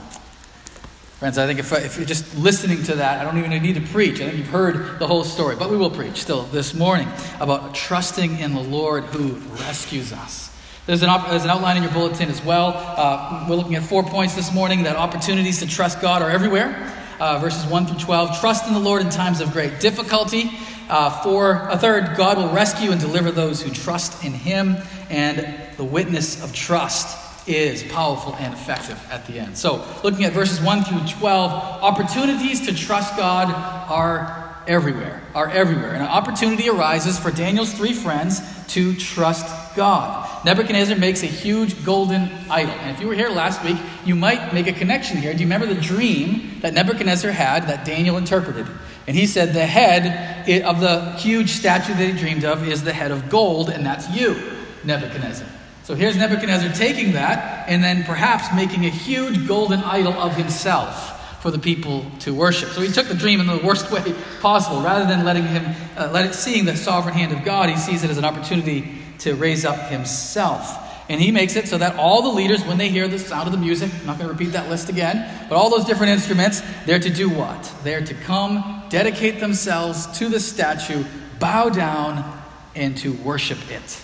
Friends, 1.18 1.38
I 1.38 1.46
think 1.46 1.58
if, 1.58 1.72
if, 1.72 1.96
you're 1.96 2.04
just 2.04 2.36
listening 2.36 2.82
to 2.84 2.96
that, 2.96 3.20
I 3.20 3.24
don't 3.24 3.38
even 3.38 3.50
need 3.62 3.76
to 3.76 3.80
preach. 3.80 4.20
I 4.20 4.26
think 4.26 4.36
you've 4.36 4.48
heard 4.48 4.98
the 4.98 5.06
whole 5.06 5.24
story. 5.24 5.56
But 5.56 5.70
we 5.70 5.78
will 5.78 5.90
preach 5.90 6.20
still 6.20 6.42
this 6.42 6.74
morning 6.74 7.08
about 7.40 7.74
trusting 7.74 8.38
in 8.38 8.52
the 8.52 8.60
Lord 8.60 9.04
who 9.04 9.36
rescues 9.62 10.12
us. 10.12 10.54
There's 10.84 11.02
an, 11.02 11.08
op- 11.08 11.30
there's 11.30 11.44
an 11.44 11.48
outline 11.48 11.78
in 11.78 11.84
your 11.84 11.92
bulletin 11.92 12.28
as 12.28 12.44
well. 12.44 12.74
Uh, 12.76 13.46
we're 13.48 13.56
looking 13.56 13.76
at 13.76 13.82
four 13.82 14.02
points 14.02 14.34
this 14.34 14.52
morning 14.52 14.82
that 14.82 14.96
opportunities 14.96 15.60
to 15.60 15.66
trust 15.66 16.02
God 16.02 16.20
are 16.20 16.30
everywhere. 16.30 16.92
Uh, 17.18 17.38
verses 17.38 17.64
1 17.64 17.86
through 17.86 17.98
12. 17.98 18.38
Trust 18.38 18.66
in 18.68 18.74
the 18.74 18.78
Lord 18.78 19.00
in 19.00 19.08
times 19.08 19.40
of 19.40 19.52
great 19.52 19.80
difficulty. 19.80 20.50
Uh, 20.90 21.22
for 21.22 21.66
a 21.70 21.78
third, 21.78 22.14
God 22.18 22.36
will 22.36 22.50
rescue 22.50 22.90
and 22.90 23.00
deliver 23.00 23.30
those 23.30 23.62
who 23.62 23.70
trust 23.70 24.22
in 24.22 24.34
Him. 24.34 24.76
And 25.08 25.58
the 25.78 25.84
witness 25.84 26.44
of 26.44 26.52
trust 26.52 27.25
is 27.46 27.82
powerful 27.84 28.34
and 28.36 28.52
effective 28.52 29.04
at 29.10 29.26
the 29.26 29.38
end. 29.38 29.56
So, 29.56 29.84
looking 30.02 30.24
at 30.24 30.32
verses 30.32 30.60
1 30.60 30.84
through 30.84 31.06
12, 31.18 31.52
opportunities 31.82 32.66
to 32.66 32.74
trust 32.74 33.16
God 33.16 33.50
are 33.90 34.46
everywhere, 34.66 35.22
are 35.34 35.48
everywhere. 35.48 35.92
And 35.92 36.02
an 36.02 36.08
opportunity 36.08 36.68
arises 36.68 37.18
for 37.18 37.30
Daniel's 37.30 37.72
three 37.72 37.92
friends 37.92 38.40
to 38.68 38.94
trust 38.96 39.76
God. 39.76 40.44
Nebuchadnezzar 40.44 40.96
makes 40.96 41.22
a 41.22 41.26
huge 41.26 41.84
golden 41.84 42.30
idol. 42.50 42.74
And 42.74 42.90
if 42.90 43.00
you 43.00 43.06
were 43.06 43.14
here 43.14 43.28
last 43.28 43.62
week, 43.64 43.76
you 44.04 44.14
might 44.14 44.52
make 44.52 44.66
a 44.66 44.72
connection 44.72 45.18
here. 45.18 45.32
Do 45.32 45.40
you 45.40 45.46
remember 45.46 45.66
the 45.66 45.80
dream 45.80 46.58
that 46.60 46.74
Nebuchadnezzar 46.74 47.30
had 47.30 47.68
that 47.68 47.84
Daniel 47.84 48.16
interpreted? 48.16 48.66
And 49.06 49.16
he 49.16 49.26
said 49.26 49.52
the 49.52 49.66
head 49.66 50.64
of 50.64 50.80
the 50.80 51.12
huge 51.12 51.50
statue 51.50 51.94
that 51.94 52.04
he 52.04 52.12
dreamed 52.18 52.44
of 52.44 52.66
is 52.66 52.82
the 52.82 52.92
head 52.92 53.12
of 53.12 53.28
gold, 53.30 53.70
and 53.70 53.86
that's 53.86 54.10
you, 54.10 54.36
Nebuchadnezzar. 54.84 55.46
So 55.86 55.94
here's 55.94 56.16
Nebuchadnezzar 56.16 56.72
taking 56.72 57.12
that 57.12 57.68
and 57.68 57.80
then 57.80 58.02
perhaps 58.02 58.52
making 58.52 58.86
a 58.86 58.88
huge 58.88 59.46
golden 59.46 59.78
idol 59.84 60.14
of 60.14 60.34
himself 60.34 61.40
for 61.40 61.52
the 61.52 61.60
people 61.60 62.04
to 62.18 62.34
worship. 62.34 62.70
So 62.70 62.80
he 62.80 62.90
took 62.90 63.06
the 63.06 63.14
dream 63.14 63.38
in 63.38 63.46
the 63.46 63.58
worst 63.58 63.92
way 63.92 64.02
possible. 64.40 64.82
Rather 64.82 65.06
than 65.06 65.24
letting 65.24 65.44
him, 65.44 65.76
uh, 65.96 66.10
let 66.12 66.26
it, 66.26 66.34
seeing 66.34 66.64
the 66.64 66.74
sovereign 66.74 67.14
hand 67.14 67.32
of 67.32 67.44
God, 67.44 67.68
he 67.68 67.76
sees 67.76 68.02
it 68.02 68.10
as 68.10 68.18
an 68.18 68.24
opportunity 68.24 68.98
to 69.20 69.36
raise 69.36 69.64
up 69.64 69.78
himself. 69.88 70.76
And 71.08 71.20
he 71.20 71.30
makes 71.30 71.54
it 71.54 71.68
so 71.68 71.78
that 71.78 71.94
all 71.94 72.20
the 72.20 72.30
leaders, 72.30 72.64
when 72.64 72.78
they 72.78 72.88
hear 72.88 73.06
the 73.06 73.20
sound 73.20 73.46
of 73.46 73.52
the 73.52 73.60
music, 73.60 73.92
I'm 74.00 74.06
not 74.06 74.18
going 74.18 74.26
to 74.26 74.32
repeat 74.32 74.54
that 74.54 74.68
list 74.68 74.88
again, 74.88 75.46
but 75.48 75.54
all 75.54 75.70
those 75.70 75.84
different 75.84 76.10
instruments, 76.10 76.62
they're 76.84 76.98
to 76.98 77.10
do 77.10 77.30
what? 77.30 77.72
They're 77.84 78.04
to 78.04 78.14
come, 78.14 78.82
dedicate 78.88 79.38
themselves 79.38 80.08
to 80.18 80.28
the 80.28 80.40
statue, 80.40 81.04
bow 81.38 81.68
down, 81.68 82.42
and 82.74 82.96
to 82.96 83.12
worship 83.12 83.70
it. 83.70 84.02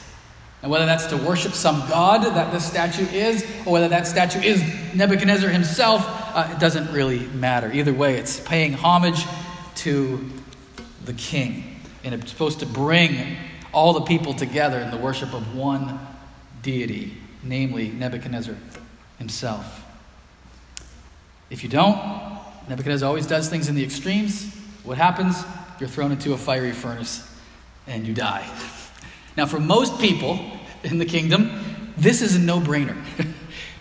And 0.63 0.71
whether 0.71 0.87
that's 0.87 1.07
to 1.07 1.17
worship 1.17 1.53
some 1.53 1.81
god 1.89 2.23
that 2.23 2.53
this 2.53 2.65
statue 2.65 3.07
is, 3.07 3.45
or 3.67 3.73
whether 3.73 3.89
that 3.89 4.07
statue 4.07 4.41
is 4.41 4.63
Nebuchadnezzar 4.95 5.51
himself, 5.51 6.05
uh, 6.07 6.49
it 6.55 6.61
doesn't 6.61 6.93
really 6.93 7.27
matter. 7.27 7.71
Either 7.73 7.93
way, 7.93 8.17
it's 8.17 8.39
paying 8.39 8.73
homage 8.73 9.25
to 9.77 10.25
the 11.05 11.13
king. 11.15 11.81
And 12.05 12.15
it's 12.15 12.31
supposed 12.31 12.61
to 12.61 12.67
bring 12.67 13.37
all 13.73 13.93
the 13.93 14.03
people 14.03 14.35
together 14.35 14.79
in 14.79 14.91
the 14.91 14.97
worship 14.97 15.35
of 15.35 15.57
one 15.57 15.99
deity, 16.63 17.17
namely 17.43 17.89
Nebuchadnezzar 17.91 18.57
himself. 19.19 19.85
If 21.51 21.65
you 21.65 21.69
don't, 21.69 21.99
Nebuchadnezzar 22.69 23.09
always 23.09 23.27
does 23.27 23.49
things 23.49 23.69
in 23.69 23.75
the 23.75 23.83
extremes. 23.83 24.55
What 24.85 24.97
happens? 24.97 25.43
You're 25.81 25.89
thrown 25.89 26.13
into 26.13 26.33
a 26.33 26.39
fiery 26.39 26.73
furnace 26.73 27.29
and 27.87 28.07
you 28.07 28.15
die. 28.15 28.49
Now, 29.37 29.47
for 29.47 29.61
most 29.61 29.99
people 29.99 30.39
in 30.83 30.99
the 30.99 31.07
kingdom, 31.07 31.51
this 31.97 32.23
is 32.23 32.37
a 32.37 32.39
no 32.39 32.61
brainer. 32.61 32.97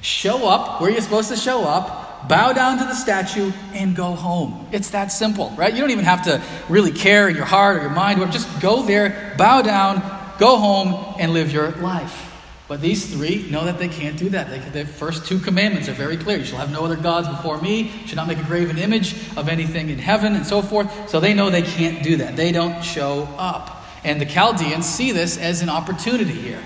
show 0.01 0.47
up 0.47 0.81
where 0.81 0.89
you're 0.89 1.01
supposed 1.01 1.29
to 1.29 1.37
show 1.37 1.63
up, 1.63 2.27
bow 2.27 2.53
down 2.53 2.77
to 2.79 2.83
the 2.85 2.95
statue, 2.95 3.51
and 3.73 3.95
go 3.95 4.13
home. 4.13 4.67
It's 4.71 4.91
that 4.91 5.11
simple, 5.11 5.51
right? 5.51 5.73
You 5.73 5.81
don't 5.81 5.91
even 5.91 6.05
have 6.05 6.23
to 6.23 6.41
really 6.69 6.91
care 6.91 7.29
in 7.29 7.35
your 7.35 7.45
heart 7.45 7.77
or 7.77 7.81
your 7.81 7.91
mind. 7.91 8.19
Just 8.31 8.61
go 8.61 8.83
there, 8.83 9.35
bow 9.37 9.61
down, 9.61 10.01
go 10.39 10.57
home, 10.57 11.15
and 11.19 11.33
live 11.33 11.51
your 11.51 11.71
life. 11.71 12.27
But 12.67 12.79
these 12.79 13.13
three 13.13 13.49
know 13.51 13.65
that 13.65 13.79
they 13.79 13.89
can't 13.89 14.17
do 14.17 14.29
that. 14.29 14.49
They, 14.49 14.59
the 14.83 14.85
first 14.85 15.25
two 15.25 15.39
commandments 15.39 15.89
are 15.89 15.93
very 15.93 16.15
clear. 16.15 16.37
You 16.37 16.45
shall 16.45 16.59
have 16.59 16.71
no 16.71 16.85
other 16.85 16.95
gods 16.95 17.27
before 17.27 17.59
me. 17.61 17.81
You 17.81 18.07
should 18.07 18.15
not 18.15 18.27
make 18.27 18.37
a 18.37 18.43
graven 18.43 18.77
image 18.77 19.13
of 19.35 19.49
anything 19.49 19.89
in 19.89 19.99
heaven, 19.99 20.35
and 20.35 20.45
so 20.45 20.61
forth. 20.61 21.09
So 21.09 21.19
they 21.19 21.33
know 21.33 21.49
they 21.49 21.63
can't 21.63 22.01
do 22.01 22.17
that. 22.17 22.37
They 22.37 22.53
don't 22.53 22.81
show 22.81 23.27
up. 23.37 23.80
And 24.03 24.19
the 24.19 24.25
Chaldeans 24.25 24.85
see 24.85 25.11
this 25.11 25.37
as 25.37 25.61
an 25.61 25.69
opportunity 25.69 26.33
here. 26.33 26.61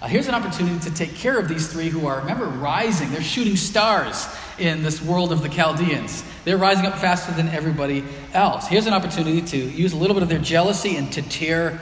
Uh, 0.00 0.06
here's 0.06 0.28
an 0.28 0.34
opportunity 0.34 0.78
to 0.78 0.94
take 0.94 1.14
care 1.14 1.38
of 1.38 1.46
these 1.46 1.70
three 1.70 1.90
who 1.90 2.06
are, 2.06 2.20
remember, 2.20 2.46
rising. 2.46 3.10
They're 3.10 3.20
shooting 3.20 3.56
stars 3.56 4.26
in 4.58 4.82
this 4.82 5.02
world 5.02 5.30
of 5.30 5.42
the 5.42 5.48
Chaldeans. 5.50 6.24
They're 6.44 6.56
rising 6.56 6.86
up 6.86 6.98
faster 6.98 7.32
than 7.32 7.48
everybody 7.48 8.02
else. 8.32 8.66
Here's 8.66 8.86
an 8.86 8.94
opportunity 8.94 9.42
to 9.42 9.58
use 9.58 9.92
a 9.92 9.96
little 9.96 10.14
bit 10.14 10.22
of 10.22 10.30
their 10.30 10.38
jealousy 10.38 10.96
and 10.96 11.12
to 11.12 11.22
tear 11.22 11.80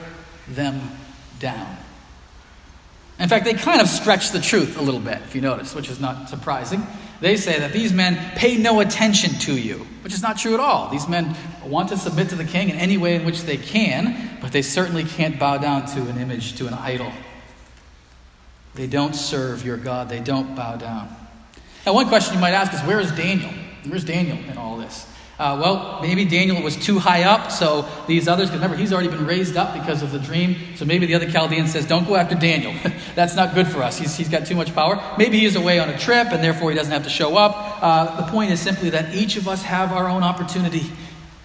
them 0.49 0.81
down. 1.38 1.76
In 3.21 3.28
fact, 3.28 3.45
they 3.45 3.55
kind 3.55 3.81
of 3.81 3.88
stretch 3.88 4.31
the 4.31 4.40
truth 4.40 4.76
a 4.78 4.83
little 4.83 5.00
bit, 5.00 5.19
if 5.19 5.37
you 5.37 5.40
notice, 5.40 5.75
which 5.75 5.88
is 5.88 6.00
not 6.00 6.28
surprising. 6.28 6.85
They 7.20 7.37
say 7.37 7.58
that 7.58 7.72
these 7.72 7.92
men 7.92 8.16
pay 8.37 8.56
no 8.56 8.80
attention 8.80 9.38
to 9.40 9.52
you, 9.58 9.87
which 10.02 10.14
is 10.14 10.22
not 10.22 10.38
true 10.38 10.54
at 10.54 10.60
all. 10.60 10.88
These 10.88 11.08
men 11.08 11.37
want 11.64 11.88
to 11.88 11.96
submit 11.96 12.28
to 12.30 12.37
the 12.37 12.44
king 12.44 12.70
in 12.70 12.76
any 12.76 12.96
way 12.96 13.16
in 13.16 13.25
which 13.25 13.42
they 13.42 13.56
can, 13.56 14.38
but 14.40 14.52
they 14.52 14.62
certainly 14.62 15.04
can't 15.04 15.38
bow 15.38 15.58
down 15.58 15.87
to 15.87 16.00
an 16.02 16.18
image, 16.18 16.56
to 16.56 16.66
an 16.66 16.75
idol. 16.75 17.12
They 18.75 18.87
don't 18.87 19.14
serve 19.14 19.64
your 19.64 19.76
God, 19.76 20.08
they 20.08 20.20
don't 20.20 20.54
bow 20.54 20.76
down. 20.76 21.14
Now, 21.84 21.94
one 21.94 22.08
question 22.08 22.34
you 22.34 22.40
might 22.40 22.52
ask 22.52 22.72
is 22.72 22.80
where 22.82 23.00
is 23.00 23.10
Daniel? 23.12 23.50
Where's 23.87 24.04
Daniel 24.04 24.38
in 24.50 24.56
all 24.56 24.76
this? 24.76 25.06
Uh, 25.38 25.57
well, 25.61 26.00
maybe 26.02 26.25
Daniel 26.25 26.61
was 26.61 26.75
too 26.75 26.99
high 26.99 27.23
up, 27.23 27.52
so 27.52 27.88
these 28.09 28.26
others, 28.26 28.49
because 28.49 28.61
remember, 28.61 28.76
he's 28.76 28.92
already 28.92 29.09
been 29.09 29.25
raised 29.25 29.57
up 29.57 29.73
because 29.73 30.02
of 30.02 30.11
the 30.11 30.18
dream. 30.18 30.57
So 30.75 30.85
maybe 30.85 31.07
the 31.07 31.14
other 31.14 31.30
Chaldean 31.30 31.68
says, 31.68 31.87
Don't 31.87 32.09
go 32.09 32.16
after 32.16 32.35
Daniel. 32.35 32.75
That's 33.14 33.37
not 33.37 33.54
good 33.54 33.68
for 33.68 33.80
us. 33.85 33.99
He's, 33.99 34.16
he's 34.16 34.28
got 34.28 34.47
too 34.47 34.57
much 34.57 34.75
power. 34.75 35.00
Maybe 35.16 35.38
he's 35.38 35.54
away 35.54 35.78
on 35.78 35.88
a 35.90 35.99
trip, 35.99 36.33
and 36.33 36.42
therefore 36.42 36.71
he 36.71 36.76
doesn't 36.76 36.92
have 36.92 37.04
to 37.04 37.11
show 37.11 37.37
up. 37.37 37.78
Uh, 37.80 38.21
the 38.21 38.33
point 38.33 38.50
is 38.50 38.61
simply 38.61 38.90
that 38.90 39.14
each 39.14 39.37
of 39.37 39.47
us 39.47 39.62
have 39.62 39.92
our 39.92 40.09
own 40.09 40.25
opportunity 40.25 40.90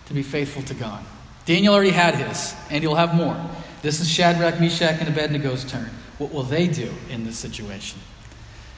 to 0.07 0.13
be 0.15 0.23
faithful 0.23 0.63
to 0.63 0.73
God. 0.73 1.03
Daniel 1.45 1.75
already 1.75 1.91
had 1.91 2.15
his, 2.15 2.55
and 2.71 2.83
he'll 2.83 2.95
have 2.95 3.13
more. 3.13 3.39
This 3.83 3.99
is 3.99 4.09
Shadrach, 4.09 4.59
Meshach, 4.59 5.01
and 5.01 5.13
Abednego's 5.13 5.65
turn. 5.65 5.89
What 6.17 6.33
will 6.33 6.43
they 6.43 6.67
do 6.67 6.91
in 7.11 7.25
this 7.25 7.37
situation? 7.37 7.99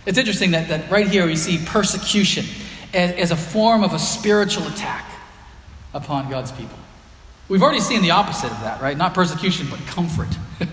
It's 0.05 0.17
interesting 0.17 0.51
that, 0.51 0.67
that 0.67 0.91
right 0.91 1.07
here 1.07 1.25
we 1.25 1.35
see 1.35 1.63
persecution 1.65 2.45
as, 2.95 3.11
as 3.11 3.31
a 3.31 3.35
form 3.35 3.83
of 3.83 3.93
a 3.93 3.99
spiritual 3.99 4.67
attack 4.67 5.05
upon 5.93 6.29
God's 6.29 6.51
people. 6.51 6.77
We've 7.47 7.61
already 7.61 7.81
seen 7.81 8.01
the 8.01 8.11
opposite 8.11 8.51
of 8.51 8.59
that, 8.61 8.81
right? 8.81 8.97
Not 8.97 9.13
persecution, 9.13 9.67
but 9.69 9.79
comfort. 9.85 10.29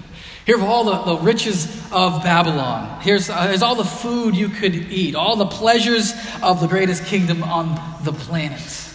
Here 0.46 0.58
are 0.58 0.66
all 0.66 0.84
the, 0.84 1.16
the 1.16 1.22
riches 1.22 1.66
of 1.92 2.22
Babylon. 2.22 3.00
Here's, 3.02 3.28
uh, 3.28 3.46
here's 3.46 3.62
all 3.62 3.74
the 3.74 3.84
food 3.84 4.34
you 4.34 4.48
could 4.48 4.74
eat, 4.74 5.14
all 5.14 5.36
the 5.36 5.46
pleasures 5.46 6.14
of 6.42 6.60
the 6.60 6.66
greatest 6.66 7.04
kingdom 7.04 7.42
on 7.44 7.74
the 8.04 8.12
planet. 8.12 8.90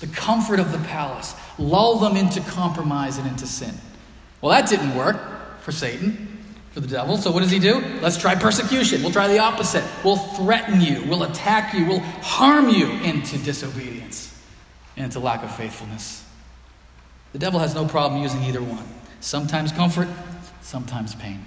The 0.00 0.06
comfort 0.08 0.58
of 0.58 0.72
the 0.72 0.78
palace. 0.78 1.34
Lull 1.58 1.98
them 1.98 2.16
into 2.16 2.40
compromise 2.40 3.18
and 3.18 3.28
into 3.28 3.46
sin. 3.46 3.74
Well, 4.40 4.50
that 4.50 4.68
didn't 4.68 4.96
work 4.96 5.60
for 5.60 5.70
Satan 5.70 6.33
for 6.74 6.80
the 6.80 6.88
devil. 6.88 7.16
So 7.16 7.30
what 7.30 7.40
does 7.40 7.52
he 7.52 7.60
do? 7.60 7.80
Let's 8.02 8.18
try 8.18 8.34
persecution. 8.34 9.00
We'll 9.00 9.12
try 9.12 9.28
the 9.28 9.38
opposite. 9.38 9.84
We'll 10.02 10.16
threaten 10.16 10.80
you. 10.80 11.04
We'll 11.08 11.22
attack 11.22 11.72
you. 11.72 11.86
We'll 11.86 12.00
harm 12.00 12.68
you 12.68 12.90
into 12.90 13.38
disobedience 13.38 14.36
and 14.96 15.04
into 15.04 15.20
lack 15.20 15.44
of 15.44 15.54
faithfulness. 15.54 16.24
The 17.32 17.38
devil 17.38 17.60
has 17.60 17.76
no 17.76 17.86
problem 17.86 18.22
using 18.22 18.42
either 18.42 18.60
one. 18.60 18.84
Sometimes 19.20 19.70
comfort, 19.70 20.08
sometimes 20.62 21.14
pain. 21.14 21.46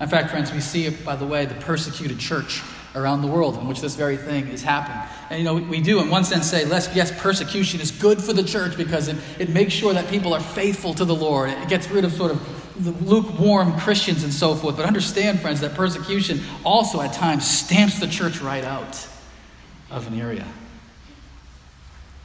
In 0.00 0.08
fact, 0.08 0.30
friends, 0.30 0.50
we 0.50 0.60
see, 0.60 0.88
by 0.88 1.14
the 1.14 1.26
way, 1.26 1.44
the 1.44 1.54
persecuted 1.54 2.18
church 2.18 2.62
around 2.94 3.20
the 3.20 3.28
world 3.28 3.56
in 3.58 3.68
which 3.68 3.80
this 3.80 3.96
very 3.96 4.16
thing 4.16 4.48
is 4.48 4.62
happening. 4.62 4.98
And 5.28 5.38
you 5.38 5.44
know, 5.44 5.54
we 5.54 5.80
do 5.80 6.00
in 6.00 6.08
one 6.08 6.24
sense 6.24 6.50
say, 6.50 6.66
yes, 6.66 7.12
persecution 7.20 7.80
is 7.80 7.90
good 7.90 8.22
for 8.22 8.32
the 8.32 8.42
church 8.42 8.76
because 8.78 9.08
it, 9.08 9.16
it 9.38 9.50
makes 9.50 9.74
sure 9.74 9.92
that 9.92 10.08
people 10.08 10.32
are 10.34 10.40
faithful 10.40 10.94
to 10.94 11.04
the 11.04 11.14
Lord. 11.14 11.50
It 11.50 11.68
gets 11.68 11.90
rid 11.90 12.04
of 12.04 12.12
sort 12.12 12.30
of 12.30 12.61
the 12.84 12.92
lukewarm 13.04 13.78
Christians 13.78 14.24
and 14.24 14.32
so 14.32 14.54
forth. 14.54 14.76
But 14.76 14.86
understand, 14.86 15.40
friends, 15.40 15.60
that 15.60 15.74
persecution 15.74 16.40
also 16.64 17.00
at 17.00 17.12
times 17.12 17.48
stamps 17.48 17.98
the 17.98 18.06
church 18.06 18.40
right 18.40 18.64
out 18.64 19.06
of 19.90 20.06
an 20.06 20.20
area. 20.20 20.46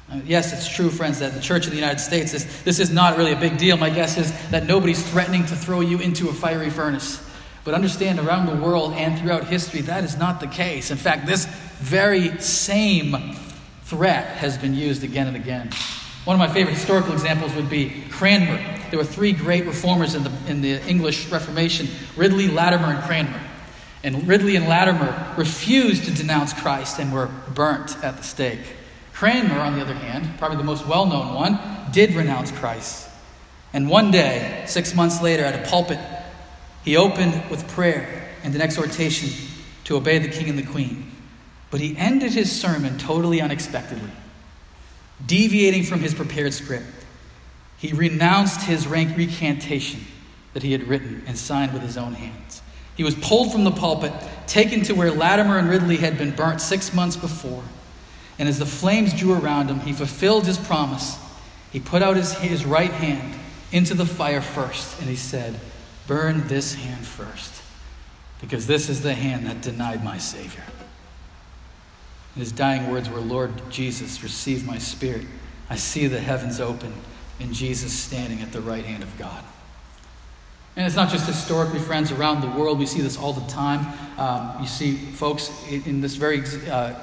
Uh, 0.09 0.21
yes, 0.25 0.53
it's 0.53 0.73
true, 0.73 0.89
friends, 0.89 1.19
that 1.19 1.33
the 1.33 1.41
church 1.41 1.65
in 1.65 1.71
the 1.71 1.75
United 1.75 1.99
States, 1.99 2.31
this, 2.31 2.63
this 2.63 2.79
is 2.79 2.89
not 2.89 3.17
really 3.17 3.33
a 3.33 3.39
big 3.39 3.57
deal. 3.57 3.75
My 3.75 3.89
guess 3.89 4.17
is 4.17 4.31
that 4.51 4.65
nobody's 4.65 5.05
threatening 5.11 5.45
to 5.47 5.55
throw 5.55 5.81
you 5.81 5.99
into 5.99 6.29
a 6.29 6.33
fiery 6.33 6.69
furnace. 6.69 7.21
But 7.65 7.73
understand, 7.73 8.19
around 8.19 8.45
the 8.45 8.55
world 8.55 8.93
and 8.93 9.19
throughout 9.19 9.43
history, 9.43 9.81
that 9.81 10.05
is 10.05 10.17
not 10.17 10.39
the 10.39 10.47
case. 10.47 10.91
In 10.91 10.97
fact, 10.97 11.27
this 11.27 11.45
very 11.79 12.39
same 12.39 13.35
threat 13.83 14.37
has 14.37 14.57
been 14.57 14.73
used 14.73 15.03
again 15.03 15.27
and 15.27 15.35
again. 15.35 15.71
One 16.27 16.35
of 16.35 16.45
my 16.45 16.53
favorite 16.53 16.73
historical 16.73 17.13
examples 17.13 17.53
would 17.53 17.69
be 17.69 18.03
Cranmer. 18.11 18.61
There 18.89 18.99
were 18.99 19.05
three 19.05 19.31
great 19.31 19.65
reformers 19.65 20.13
in 20.13 20.23
the, 20.23 20.31
in 20.47 20.59
the 20.59 20.85
English 20.85 21.29
Reformation 21.29 21.87
Ridley, 22.17 22.49
Latimer, 22.49 22.87
and 22.87 23.03
Cranmer. 23.03 23.39
And 24.03 24.27
Ridley 24.27 24.57
and 24.57 24.67
Latimer 24.67 25.35
refused 25.37 26.03
to 26.03 26.11
denounce 26.11 26.51
Christ 26.51 26.99
and 26.99 27.13
were 27.13 27.29
burnt 27.53 27.95
at 28.03 28.17
the 28.17 28.23
stake. 28.23 28.59
Cranmer, 29.13 29.57
on 29.57 29.75
the 29.75 29.81
other 29.81 29.93
hand, 29.93 30.37
probably 30.37 30.57
the 30.57 30.65
most 30.65 30.85
well 30.85 31.05
known 31.05 31.33
one, 31.33 31.59
did 31.93 32.13
renounce 32.13 32.51
Christ. 32.51 33.07
And 33.71 33.89
one 33.89 34.11
day, 34.11 34.65
six 34.67 34.93
months 34.93 35.21
later, 35.21 35.45
at 35.45 35.55
a 35.55 35.69
pulpit, 35.69 35.99
he 36.83 36.97
opened 36.97 37.49
with 37.49 37.65
prayer 37.69 38.35
and 38.43 38.53
an 38.53 38.59
exhortation 38.59 39.29
to 39.85 39.95
obey 39.95 40.19
the 40.19 40.27
king 40.27 40.49
and 40.49 40.59
the 40.59 40.65
queen. 40.65 41.09
But 41.71 41.79
he 41.79 41.95
ended 41.97 42.33
his 42.33 42.51
sermon 42.51 42.97
totally 42.97 43.39
unexpectedly. 43.39 44.11
Deviating 45.25 45.83
from 45.83 45.99
his 45.99 46.13
prepared 46.13 46.53
script, 46.53 46.85
he 47.77 47.93
renounced 47.93 48.61
his 48.61 48.87
rank 48.87 49.17
recantation 49.17 50.01
that 50.53 50.63
he 50.63 50.71
had 50.71 50.87
written 50.87 51.23
and 51.27 51.37
signed 51.37 51.73
with 51.73 51.81
his 51.81 51.97
own 51.97 52.13
hands. 52.13 52.61
He 52.95 53.03
was 53.03 53.15
pulled 53.15 53.51
from 53.51 53.63
the 53.63 53.71
pulpit, 53.71 54.11
taken 54.47 54.81
to 54.83 54.93
where 54.93 55.11
Latimer 55.11 55.59
and 55.59 55.69
Ridley 55.69 55.97
had 55.97 56.17
been 56.17 56.31
burnt 56.31 56.61
six 56.61 56.93
months 56.93 57.15
before. 57.15 57.63
And 58.39 58.49
as 58.49 58.57
the 58.57 58.65
flames 58.65 59.13
drew 59.13 59.33
around 59.33 59.69
him, 59.69 59.81
he 59.81 59.93
fulfilled 59.93 60.45
his 60.45 60.57
promise. 60.57 61.17
He 61.71 61.79
put 61.79 62.01
out 62.01 62.15
his, 62.15 62.33
his 62.33 62.65
right 62.65 62.91
hand 62.91 63.39
into 63.71 63.93
the 63.93 64.05
fire 64.05 64.41
first, 64.41 64.99
and 64.99 65.09
he 65.09 65.15
said, 65.15 65.59
Burn 66.07 66.47
this 66.47 66.73
hand 66.73 67.05
first, 67.05 67.61
because 68.41 68.65
this 68.65 68.89
is 68.89 69.01
the 69.01 69.13
hand 69.13 69.45
that 69.45 69.61
denied 69.61 70.03
my 70.03 70.17
Savior. 70.17 70.63
And 72.37 72.43
his 72.43 72.51
dying 72.51 72.91
words 72.91 73.09
were, 73.09 73.19
Lord 73.19 73.51
Jesus, 73.71 74.21
receive 74.21 74.63
my 74.63 74.77
spirit. 74.77 75.25
I 75.71 75.75
see 75.75 76.05
the 76.05 76.19
heavens 76.19 76.59
open 76.59 76.93
and 77.39 77.51
Jesus 77.51 77.91
standing 77.91 78.41
at 78.41 78.51
the 78.51 78.61
right 78.61 78.85
hand 78.85 79.01
of 79.01 79.17
God. 79.17 79.43
And 80.75 80.85
it's 80.85 80.95
not 80.95 81.09
just 81.09 81.25
historically, 81.25 81.79
friends, 81.79 82.11
around 82.11 82.41
the 82.41 82.59
world. 82.59 82.77
We 82.77 82.85
see 82.85 83.01
this 83.01 83.17
all 83.17 83.33
the 83.33 83.49
time. 83.49 83.87
Um, 84.19 84.61
you 84.61 84.67
see 84.67 84.97
folks 84.97 85.49
in 85.67 85.99
this 85.99 86.13
very 86.13 86.43
uh, 86.69 86.93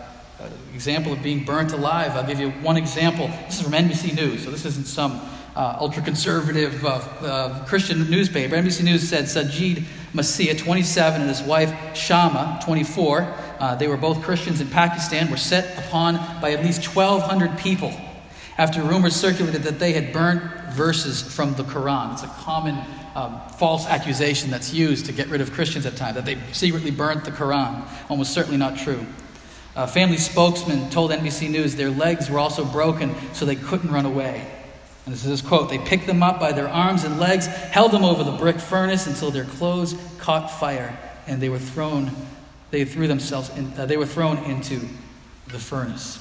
example 0.72 1.12
of 1.12 1.20
being 1.20 1.42
burnt 1.42 1.72
alive. 1.72 2.12
I'll 2.12 2.24
give 2.24 2.38
you 2.38 2.50
one 2.50 2.76
example. 2.76 3.26
This 3.46 3.56
is 3.56 3.62
from 3.62 3.72
NBC 3.72 4.14
News, 4.14 4.44
so 4.44 4.52
this 4.52 4.64
isn't 4.64 4.86
some 4.86 5.20
uh, 5.56 5.78
ultra 5.80 6.04
conservative 6.04 6.84
uh, 6.84 6.90
uh, 6.90 7.64
Christian 7.64 8.08
newspaper. 8.08 8.54
NBC 8.54 8.84
News 8.84 9.08
said 9.08 9.24
Sajid 9.24 9.82
Masiha, 10.14 10.56
27, 10.56 11.21
and 11.21 11.28
his 11.28 11.42
wife 11.42 11.97
Shama, 11.97 12.61
24, 12.64 13.35
uh, 13.59 13.75
they 13.75 13.88
were 13.88 13.97
both 13.97 14.23
Christians 14.23 14.61
in 14.61 14.68
Pakistan, 14.68 15.30
were 15.30 15.37
set 15.37 15.76
upon 15.87 16.14
by 16.40 16.52
at 16.52 16.64
least 16.64 16.85
1,200 16.94 17.59
people 17.59 17.92
after 18.56 18.83
rumors 18.83 19.16
circulated 19.16 19.64
that 19.64 19.78
they 19.78 19.92
had 19.92 20.12
burnt 20.12 20.42
verses 20.73 21.23
from 21.23 21.54
the 21.54 21.64
Quran. 21.64 22.12
It's 22.12 22.23
a 22.23 22.28
common 22.28 22.78
um, 23.14 23.40
false 23.59 23.87
accusation 23.87 24.50
that's 24.50 24.73
used 24.73 25.06
to 25.06 25.12
get 25.12 25.28
rid 25.28 25.40
of 25.40 25.52
Christians 25.52 25.87
at 25.87 25.97
times, 25.97 26.14
that 26.14 26.25
they 26.25 26.38
secretly 26.52 26.90
burnt 26.90 27.25
the 27.25 27.30
Quran. 27.30 27.87
Almost 28.09 28.33
certainly 28.33 28.56
not 28.56 28.78
true. 28.78 29.04
A 29.76 29.88
family 29.88 30.18
spokesman 30.18 30.90
told 30.90 31.11
NBC 31.11 31.50
News 31.50 31.75
their 31.75 31.90
legs 31.90 32.30
were 32.30 32.38
also 32.38 32.64
broken, 32.64 33.14
so 33.33 33.44
they 33.44 33.56
couldn't 33.56 33.90
run 33.90 34.06
away. 34.06 34.49
And 35.04 35.14
this 35.14 35.25
is 35.25 35.30
his 35.30 35.42
quote 35.42 35.68
They 35.68 35.78
picked 35.78 36.06
them 36.06 36.23
up 36.23 36.40
by 36.40 36.52
their 36.52 36.68
arms 36.68 37.04
and 37.04 37.18
legs, 37.18 37.46
held 37.46 37.92
them 37.92 38.04
over 38.04 38.25
the 38.25 38.32
brick 38.32 38.58
furnace 38.58 39.06
until 39.06 39.30
their 39.30 39.44
clothes 39.44 39.94
caught 40.18 40.50
fire, 40.50 40.99
and 41.26 41.40
they 41.40 41.49
were 41.49 41.58
thrown, 41.58 42.11
they 42.70 42.84
threw 42.84 43.06
themselves 43.06 43.50
in, 43.50 43.73
uh, 43.78 43.87
they 43.87 43.96
were 43.96 44.06
thrown 44.06 44.38
into 44.44 44.80
the 45.49 45.58
furnace. 45.58 46.20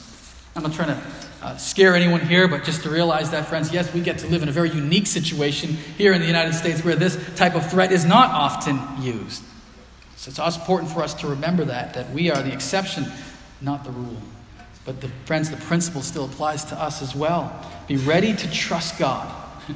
I'm 0.55 0.63
not 0.63 0.73
trying 0.73 0.89
to 0.89 1.01
uh, 1.41 1.57
scare 1.57 1.95
anyone 1.95 2.21
here, 2.21 2.47
but 2.47 2.63
just 2.63 2.83
to 2.83 2.89
realize 2.89 3.31
that, 3.31 3.47
friends, 3.47 3.71
yes, 3.73 3.91
we 3.93 4.01
get 4.01 4.19
to 4.19 4.27
live 4.27 4.43
in 4.43 4.49
a 4.49 4.51
very 4.51 4.69
unique 4.69 5.07
situation 5.07 5.71
here 5.97 6.13
in 6.13 6.21
the 6.21 6.27
United 6.27 6.53
States 6.53 6.83
where 6.83 6.95
this 6.95 7.17
type 7.35 7.55
of 7.55 7.69
threat 7.71 7.91
is 7.91 8.05
not 8.05 8.29
often 8.29 8.79
used. 9.01 9.43
So 10.15 10.29
it's 10.29 10.39
also 10.39 10.59
important 10.59 10.91
for 10.91 11.01
us 11.01 11.13
to 11.15 11.27
remember 11.27 11.65
that, 11.65 11.95
that 11.95 12.11
we 12.11 12.29
are 12.29 12.41
the 12.41 12.53
exception, 12.53 13.07
not 13.61 13.83
the 13.83 13.91
rule. 13.91 14.21
But 14.85 15.01
the, 15.01 15.07
friends, 15.25 15.49
the 15.49 15.57
principle 15.57 16.01
still 16.01 16.25
applies 16.25 16.65
to 16.65 16.79
us 16.79 17.01
as 17.01 17.15
well. 17.15 17.53
Be 17.87 17.97
ready 17.97 18.33
to 18.33 18.51
trust 18.51 18.99
God 18.99 19.27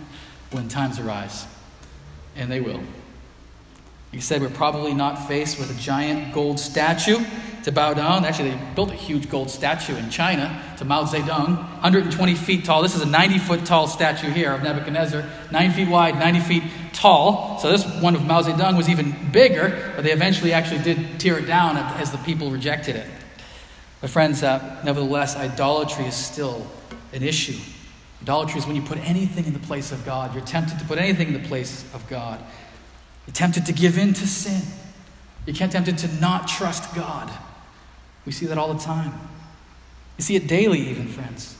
when 0.51 0.67
times 0.67 0.99
arise, 0.99 1.45
and 2.35 2.51
they 2.51 2.59
will. 2.59 2.81
He 4.11 4.21
said 4.21 4.41
we're 4.41 4.49
probably 4.49 4.93
not 4.93 5.27
faced 5.27 5.59
with 5.59 5.69
a 5.69 5.79
giant 5.79 6.33
gold 6.33 6.59
statue 6.59 7.23
to 7.63 7.71
bow 7.71 7.93
down. 7.93 8.23
Actually, 8.23 8.51
they 8.51 8.59
built 8.73 8.89
a 8.91 8.95
huge 8.95 9.29
gold 9.29 9.49
statue 9.49 9.95
in 9.95 10.09
China 10.09 10.61
to 10.77 10.85
Mao 10.85 11.03
Zedong, 11.03 11.57
120 11.57 12.35
feet 12.35 12.63
tall. 12.63 12.81
This 12.81 12.95
is 12.95 13.01
a 13.01 13.05
90 13.05 13.39
foot 13.39 13.65
tall 13.65 13.87
statue 13.87 14.29
here 14.29 14.53
of 14.53 14.63
Nebuchadnezzar, 14.63 15.25
9 15.51 15.71
feet 15.73 15.89
wide, 15.89 16.17
90 16.17 16.39
feet 16.39 16.63
tall. 16.93 17.59
So 17.59 17.69
this 17.69 17.85
one 18.01 18.15
of 18.15 18.25
Mao 18.25 18.41
Zedong 18.41 18.77
was 18.77 18.87
even 18.87 19.13
bigger, 19.31 19.93
but 19.95 20.03
they 20.03 20.13
eventually 20.13 20.53
actually 20.53 20.81
did 20.81 21.19
tear 21.19 21.37
it 21.37 21.45
down 21.45 21.75
as 21.77 22.11
the 22.11 22.17
people 22.19 22.49
rejected 22.49 22.95
it. 22.95 23.07
But, 24.01 24.09
friends, 24.09 24.43
uh, 24.43 24.81
nevertheless, 24.83 25.35
idolatry 25.35 26.05
is 26.05 26.15
still 26.15 26.67
an 27.13 27.23
issue. 27.23 27.57
Idolatry 28.21 28.59
is 28.59 28.67
when 28.67 28.75
you 28.75 28.81
put 28.81 28.97
anything 28.99 29.45
in 29.45 29.53
the 29.53 29.59
place 29.59 29.91
of 29.91 30.05
God. 30.05 30.33
You're 30.33 30.45
tempted 30.45 30.79
to 30.79 30.85
put 30.85 30.97
anything 30.97 31.27
in 31.27 31.33
the 31.33 31.47
place 31.47 31.83
of 31.93 32.07
God. 32.07 32.43
You're 33.25 33.33
tempted 33.33 33.65
to 33.65 33.73
give 33.73 33.97
in 33.97 34.13
to 34.13 34.27
sin. 34.27 34.61
You're 35.45 35.55
tempted 35.55 35.97
to 35.99 36.07
not 36.19 36.47
trust 36.47 36.93
God. 36.93 37.31
We 38.25 38.31
see 38.31 38.45
that 38.47 38.57
all 38.57 38.73
the 38.73 38.83
time. 38.83 39.13
You 40.17 40.23
see 40.23 40.35
it 40.35 40.47
daily, 40.47 40.79
even, 40.89 41.07
friends. 41.07 41.55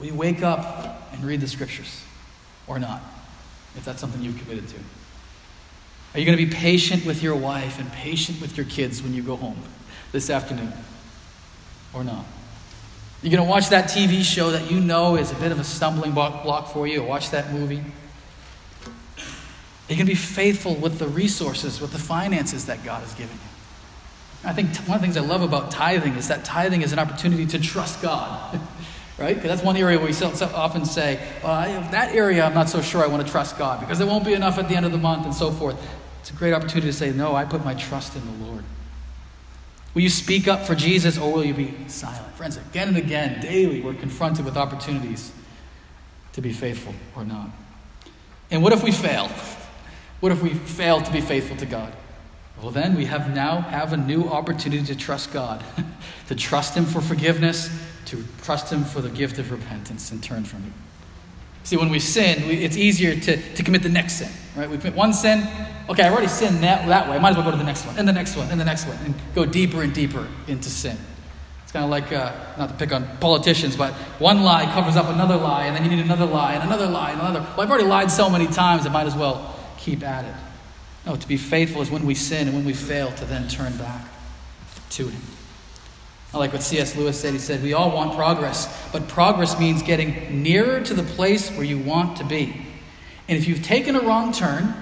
You 0.00 0.14
wake 0.14 0.42
up 0.42 1.12
and 1.12 1.24
read 1.24 1.40
the 1.40 1.48
scriptures 1.48 2.02
or 2.66 2.78
not, 2.78 3.00
if 3.76 3.84
that's 3.84 4.00
something 4.00 4.22
you've 4.22 4.38
committed 4.38 4.68
to? 4.68 4.76
Are 6.14 6.20
you 6.20 6.26
going 6.26 6.38
to 6.38 6.44
be 6.44 6.50
patient 6.50 7.04
with 7.04 7.22
your 7.22 7.34
wife 7.34 7.78
and 7.78 7.90
patient 7.92 8.40
with 8.40 8.56
your 8.56 8.66
kids 8.66 9.02
when 9.02 9.14
you 9.14 9.22
go 9.22 9.36
home 9.36 9.58
this 10.12 10.30
afternoon 10.30 10.72
or 11.92 12.04
not? 12.04 12.24
You're 13.22 13.32
going 13.32 13.44
to 13.44 13.50
watch 13.50 13.70
that 13.70 13.86
TV 13.86 14.22
show 14.22 14.50
that 14.50 14.70
you 14.70 14.78
know 14.80 15.16
is 15.16 15.32
a 15.32 15.34
bit 15.36 15.50
of 15.50 15.58
a 15.58 15.64
stumbling 15.64 16.12
block 16.12 16.72
for 16.72 16.86
you, 16.86 17.02
watch 17.02 17.30
that 17.30 17.52
movie. 17.52 17.82
Going 19.88 19.98
to 20.00 20.04
be 20.04 20.14
faithful 20.14 20.74
with 20.74 20.98
the 20.98 21.06
resources, 21.06 21.80
with 21.80 21.92
the 21.92 21.98
finances 21.98 22.66
that 22.66 22.84
God 22.84 23.02
has 23.02 23.14
given 23.14 23.34
you. 23.34 24.48
I 24.48 24.52
think 24.52 24.76
one 24.88 24.96
of 24.96 25.00
the 25.00 25.06
things 25.06 25.16
I 25.16 25.20
love 25.20 25.42
about 25.42 25.70
tithing 25.70 26.14
is 26.14 26.28
that 26.28 26.44
tithing 26.44 26.82
is 26.82 26.92
an 26.92 26.98
opportunity 26.98 27.46
to 27.46 27.58
trust 27.58 28.02
God, 28.02 28.60
right? 29.18 29.34
Because 29.34 29.48
that's 29.48 29.62
one 29.62 29.76
area 29.76 29.98
where 29.98 30.08
we 30.08 30.14
often 30.14 30.84
say, 30.84 31.20
well, 31.42 31.52
I 31.52 31.88
that 31.90 32.14
area 32.14 32.44
I'm 32.44 32.54
not 32.54 32.68
so 32.68 32.82
sure 32.82 33.02
I 33.02 33.06
want 33.06 33.24
to 33.24 33.30
trust 33.30 33.58
God 33.58 33.80
because 33.80 33.98
there 33.98 34.06
won't 34.06 34.24
be 34.24 34.34
enough 34.34 34.58
at 34.58 34.68
the 34.68 34.76
end 34.76 34.86
of 34.86 34.92
the 34.92 34.98
month 34.98 35.24
and 35.24 35.34
so 35.34 35.50
forth. 35.50 35.80
It's 36.20 36.30
a 36.30 36.34
great 36.34 36.52
opportunity 36.52 36.88
to 36.88 36.92
say, 36.92 37.12
no, 37.12 37.34
I 37.34 37.44
put 37.44 37.64
my 37.64 37.74
trust 37.74 38.16
in 38.16 38.24
the 38.24 38.44
Lord. 38.44 38.64
Will 39.96 40.02
you 40.02 40.10
speak 40.10 40.46
up 40.46 40.66
for 40.66 40.74
Jesus 40.74 41.16
or 41.16 41.32
will 41.32 41.42
you 41.42 41.54
be 41.54 41.74
silent? 41.88 42.26
Friends, 42.34 42.58
again 42.58 42.88
and 42.88 42.98
again, 42.98 43.40
daily, 43.40 43.80
we're 43.80 43.94
confronted 43.94 44.44
with 44.44 44.54
opportunities 44.54 45.32
to 46.34 46.42
be 46.42 46.52
faithful 46.52 46.94
or 47.16 47.24
not. 47.24 47.48
And 48.50 48.62
what 48.62 48.74
if 48.74 48.82
we 48.82 48.92
fail? 48.92 49.30
What 50.20 50.32
if 50.32 50.42
we 50.42 50.50
fail 50.50 51.00
to 51.00 51.10
be 51.10 51.22
faithful 51.22 51.56
to 51.56 51.64
God? 51.64 51.94
Well, 52.60 52.72
then 52.72 52.94
we 52.94 53.06
have 53.06 53.34
now 53.34 53.62
have 53.62 53.94
a 53.94 53.96
new 53.96 54.24
opportunity 54.24 54.84
to 54.84 54.94
trust 54.94 55.32
God, 55.32 55.64
to 56.28 56.34
trust 56.34 56.74
Him 56.74 56.84
for 56.84 57.00
forgiveness, 57.00 57.70
to 58.04 58.22
trust 58.42 58.70
Him 58.70 58.84
for 58.84 59.00
the 59.00 59.08
gift 59.08 59.38
of 59.38 59.50
repentance 59.50 60.10
and 60.10 60.22
turn 60.22 60.44
from 60.44 60.62
it. 60.66 60.72
See, 61.64 61.78
when 61.78 61.88
we 61.88 62.00
sin, 62.00 62.46
we, 62.46 62.56
it's 62.56 62.76
easier 62.76 63.18
to, 63.18 63.54
to 63.54 63.62
commit 63.62 63.82
the 63.82 63.88
next 63.88 64.18
sin, 64.18 64.30
right? 64.56 64.68
We 64.68 64.78
commit 64.78 64.94
one 64.94 65.12
sin, 65.12 65.46
okay, 65.88 66.02
I've 66.02 66.12
already 66.12 66.28
sinned 66.28 66.62
that, 66.62 66.86
that 66.88 67.08
way. 67.08 67.16
I 67.16 67.18
might 67.18 67.30
as 67.30 67.36
well 67.36 67.44
go 67.44 67.50
to 67.50 67.56
the 67.56 67.64
next 67.64 67.86
one, 67.86 67.98
and 67.98 68.08
the 68.08 68.12
next 68.12 68.36
one, 68.36 68.50
and 68.50 68.60
the 68.60 68.64
next 68.64 68.86
one, 68.86 68.96
and 69.04 69.14
go 69.34 69.44
deeper 69.44 69.82
and 69.82 69.92
deeper 69.92 70.26
into 70.48 70.70
sin. 70.70 70.96
It's 71.62 71.72
kind 71.72 71.84
of 71.84 71.90
like, 71.90 72.12
uh, 72.12 72.32
not 72.58 72.70
to 72.70 72.74
pick 72.74 72.92
on 72.92 73.06
politicians, 73.18 73.76
but 73.76 73.92
one 74.18 74.42
lie 74.42 74.64
covers 74.72 74.96
up 74.96 75.08
another 75.08 75.36
lie, 75.36 75.66
and 75.66 75.76
then 75.76 75.84
you 75.84 75.96
need 75.96 76.04
another 76.04 76.26
lie, 76.26 76.54
and 76.54 76.62
another 76.62 76.86
lie, 76.86 77.12
and 77.12 77.20
another. 77.20 77.40
Well, 77.40 77.60
I've 77.60 77.70
already 77.70 77.86
lied 77.86 78.10
so 78.10 78.30
many 78.30 78.46
times, 78.46 78.86
I 78.86 78.90
might 78.90 79.06
as 79.06 79.14
well 79.14 79.54
keep 79.78 80.02
at 80.02 80.24
it. 80.24 80.34
No, 81.04 81.16
to 81.16 81.28
be 81.28 81.36
faithful 81.36 81.82
is 81.82 81.90
when 81.90 82.04
we 82.04 82.14
sin 82.14 82.48
and 82.48 82.56
when 82.56 82.64
we 82.64 82.72
fail 82.72 83.12
to 83.12 83.24
then 83.24 83.46
turn 83.48 83.76
back 83.76 84.08
to 84.90 85.06
Him. 85.06 85.22
I 86.34 86.38
like 86.38 86.52
what 86.52 86.62
C.S. 86.62 86.96
Lewis 86.96 87.18
said. 87.18 87.32
He 87.32 87.38
said, 87.38 87.62
We 87.62 87.72
all 87.72 87.92
want 87.92 88.14
progress, 88.16 88.90
but 88.92 89.06
progress 89.06 89.58
means 89.58 89.82
getting 89.82 90.42
nearer 90.42 90.80
to 90.80 90.94
the 90.94 91.04
place 91.04 91.50
where 91.50 91.64
you 91.64 91.78
want 91.78 92.16
to 92.18 92.24
be. 92.24 92.65
And 93.28 93.36
if 93.36 93.48
you've 93.48 93.62
taken 93.62 93.96
a 93.96 94.00
wrong 94.00 94.32
turn, 94.32 94.74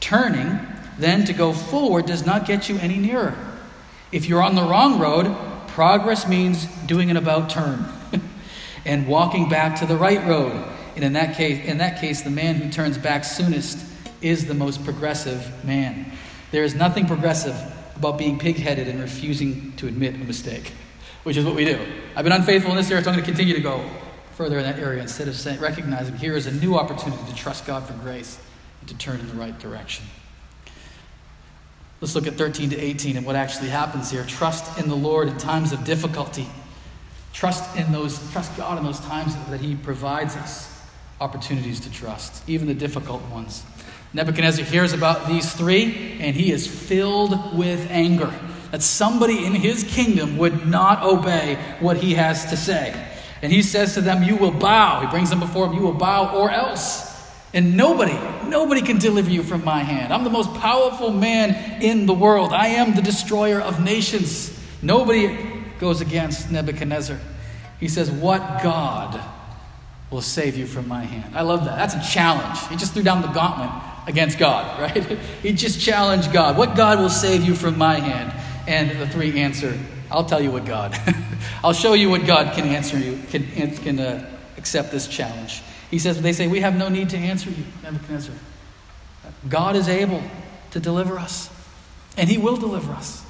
turning 0.00 0.60
then 0.98 1.24
to 1.26 1.32
go 1.32 1.52
forward 1.52 2.06
does 2.06 2.24
not 2.24 2.46
get 2.46 2.68
you 2.68 2.78
any 2.78 2.96
nearer. 2.96 3.36
If 4.12 4.28
you're 4.28 4.42
on 4.42 4.54
the 4.54 4.62
wrong 4.62 4.98
road, 4.98 5.34
progress 5.68 6.26
means 6.26 6.64
doing 6.86 7.10
an 7.10 7.16
about 7.16 7.50
turn 7.50 7.84
and 8.84 9.06
walking 9.06 9.48
back 9.48 9.80
to 9.80 9.86
the 9.86 9.96
right 9.96 10.24
road. 10.26 10.64
And 10.94 11.04
in 11.04 11.12
that 11.14 11.36
case, 11.36 11.66
in 11.66 11.78
that 11.78 12.00
case, 12.00 12.22
the 12.22 12.30
man 12.30 12.54
who 12.54 12.70
turns 12.70 12.96
back 12.96 13.24
soonest 13.24 13.84
is 14.22 14.46
the 14.46 14.54
most 14.54 14.84
progressive 14.84 15.64
man. 15.64 16.10
There 16.50 16.64
is 16.64 16.74
nothing 16.74 17.06
progressive 17.06 17.56
about 17.96 18.16
being 18.16 18.38
pig-headed 18.38 18.88
and 18.88 19.00
refusing 19.00 19.72
to 19.76 19.86
admit 19.86 20.14
a 20.14 20.18
mistake, 20.18 20.72
which 21.24 21.36
is 21.36 21.44
what 21.44 21.54
we 21.54 21.64
do. 21.64 21.78
I've 22.14 22.24
been 22.24 22.32
unfaithful 22.32 22.70
in 22.70 22.76
this 22.76 22.90
area, 22.90 23.04
so 23.04 23.10
I'm 23.10 23.16
going 23.16 23.24
to 23.24 23.30
continue 23.30 23.54
to 23.54 23.60
go 23.60 23.84
further 24.36 24.58
in 24.58 24.64
that 24.64 24.78
area 24.78 25.00
instead 25.00 25.28
of 25.28 25.34
saying, 25.34 25.58
recognizing 25.60 26.16
here 26.16 26.36
is 26.36 26.46
a 26.46 26.52
new 26.52 26.76
opportunity 26.76 27.22
to 27.26 27.34
trust 27.34 27.66
God 27.66 27.84
for 27.84 27.94
grace 27.94 28.38
and 28.80 28.88
to 28.88 28.96
turn 28.98 29.18
in 29.18 29.28
the 29.28 29.34
right 29.34 29.58
direction. 29.58 30.04
Let's 32.00 32.14
look 32.14 32.26
at 32.26 32.34
13 32.34 32.70
to 32.70 32.78
18 32.78 33.16
and 33.16 33.24
what 33.24 33.36
actually 33.36 33.70
happens 33.70 34.10
here. 34.10 34.24
Trust 34.24 34.78
in 34.78 34.90
the 34.90 34.94
Lord 34.94 35.28
in 35.28 35.38
times 35.38 35.72
of 35.72 35.84
difficulty. 35.84 36.46
Trust 37.32 37.76
in 37.78 37.90
those, 37.92 38.20
trust 38.32 38.54
God 38.58 38.76
in 38.76 38.84
those 38.84 39.00
times 39.00 39.34
that 39.48 39.60
He 39.60 39.74
provides 39.74 40.36
us 40.36 40.82
opportunities 41.18 41.80
to 41.80 41.90
trust, 41.90 42.46
even 42.46 42.68
the 42.68 42.74
difficult 42.74 43.22
ones. 43.30 43.64
Nebuchadnezzar 44.12 44.64
hears 44.64 44.92
about 44.92 45.26
these 45.26 45.52
three, 45.54 46.18
and 46.20 46.36
he 46.36 46.52
is 46.52 46.66
filled 46.66 47.56
with 47.56 47.90
anger 47.90 48.32
that 48.70 48.82
somebody 48.82 49.44
in 49.44 49.54
his 49.54 49.84
kingdom 49.84 50.38
would 50.38 50.66
not 50.66 51.02
obey 51.02 51.56
what 51.80 51.96
he 51.96 52.14
has 52.14 52.44
to 52.46 52.56
say. 52.56 53.05
And 53.42 53.52
he 53.52 53.62
says 53.62 53.94
to 53.94 54.00
them, 54.00 54.22
You 54.22 54.36
will 54.36 54.50
bow. 54.50 55.00
He 55.00 55.06
brings 55.08 55.30
them 55.30 55.40
before 55.40 55.66
him, 55.66 55.74
You 55.74 55.82
will 55.82 55.92
bow 55.92 56.36
or 56.36 56.50
else. 56.50 57.06
And 57.54 57.76
nobody, 57.76 58.12
nobody 58.48 58.82
can 58.82 58.98
deliver 58.98 59.30
you 59.30 59.42
from 59.42 59.64
my 59.64 59.78
hand. 59.78 60.12
I'm 60.12 60.24
the 60.24 60.30
most 60.30 60.52
powerful 60.54 61.10
man 61.10 61.82
in 61.82 62.06
the 62.06 62.12
world. 62.12 62.52
I 62.52 62.68
am 62.68 62.94
the 62.94 63.02
destroyer 63.02 63.60
of 63.60 63.82
nations. 63.82 64.52
Nobody 64.82 65.62
goes 65.78 66.00
against 66.00 66.50
Nebuchadnezzar. 66.50 67.18
He 67.80 67.88
says, 67.88 68.10
What 68.10 68.62
God 68.62 69.20
will 70.10 70.22
save 70.22 70.56
you 70.56 70.66
from 70.66 70.88
my 70.88 71.04
hand? 71.04 71.34
I 71.34 71.42
love 71.42 71.64
that. 71.64 71.76
That's 71.76 71.94
a 71.94 72.12
challenge. 72.12 72.58
He 72.68 72.76
just 72.76 72.94
threw 72.94 73.02
down 73.02 73.22
the 73.22 73.28
gauntlet 73.28 73.70
against 74.06 74.38
God, 74.38 74.80
right? 74.96 75.04
he 75.42 75.52
just 75.52 75.80
challenged 75.80 76.32
God. 76.32 76.56
What 76.56 76.76
God 76.76 76.98
will 76.98 77.10
save 77.10 77.42
you 77.42 77.54
from 77.54 77.78
my 77.78 77.98
hand? 77.98 78.32
And 78.68 78.98
the 79.00 79.06
three 79.06 79.40
answer, 79.40 79.78
I'll 80.10 80.24
tell 80.24 80.40
you 80.40 80.50
what 80.50 80.64
God. 80.64 80.98
I'll 81.64 81.72
show 81.72 81.94
you 81.94 82.10
what 82.10 82.26
God 82.26 82.54
can 82.54 82.66
answer 82.66 82.98
you, 82.98 83.18
can, 83.30 83.44
can 83.76 83.98
uh, 83.98 84.38
accept 84.56 84.90
this 84.90 85.08
challenge. 85.08 85.62
He 85.90 85.98
says, 85.98 86.20
they 86.20 86.32
say, 86.32 86.46
we 86.46 86.60
have 86.60 86.76
no 86.76 86.88
need 86.88 87.10
to 87.10 87.16
answer 87.16 87.50
you, 87.50 87.64
Nebuchadnezzar. 87.82 88.34
God 89.48 89.76
is 89.76 89.88
able 89.88 90.22
to 90.72 90.80
deliver 90.80 91.18
us, 91.18 91.50
and 92.16 92.28
he 92.28 92.38
will 92.38 92.56
deliver 92.56 92.92
us. 92.92 93.24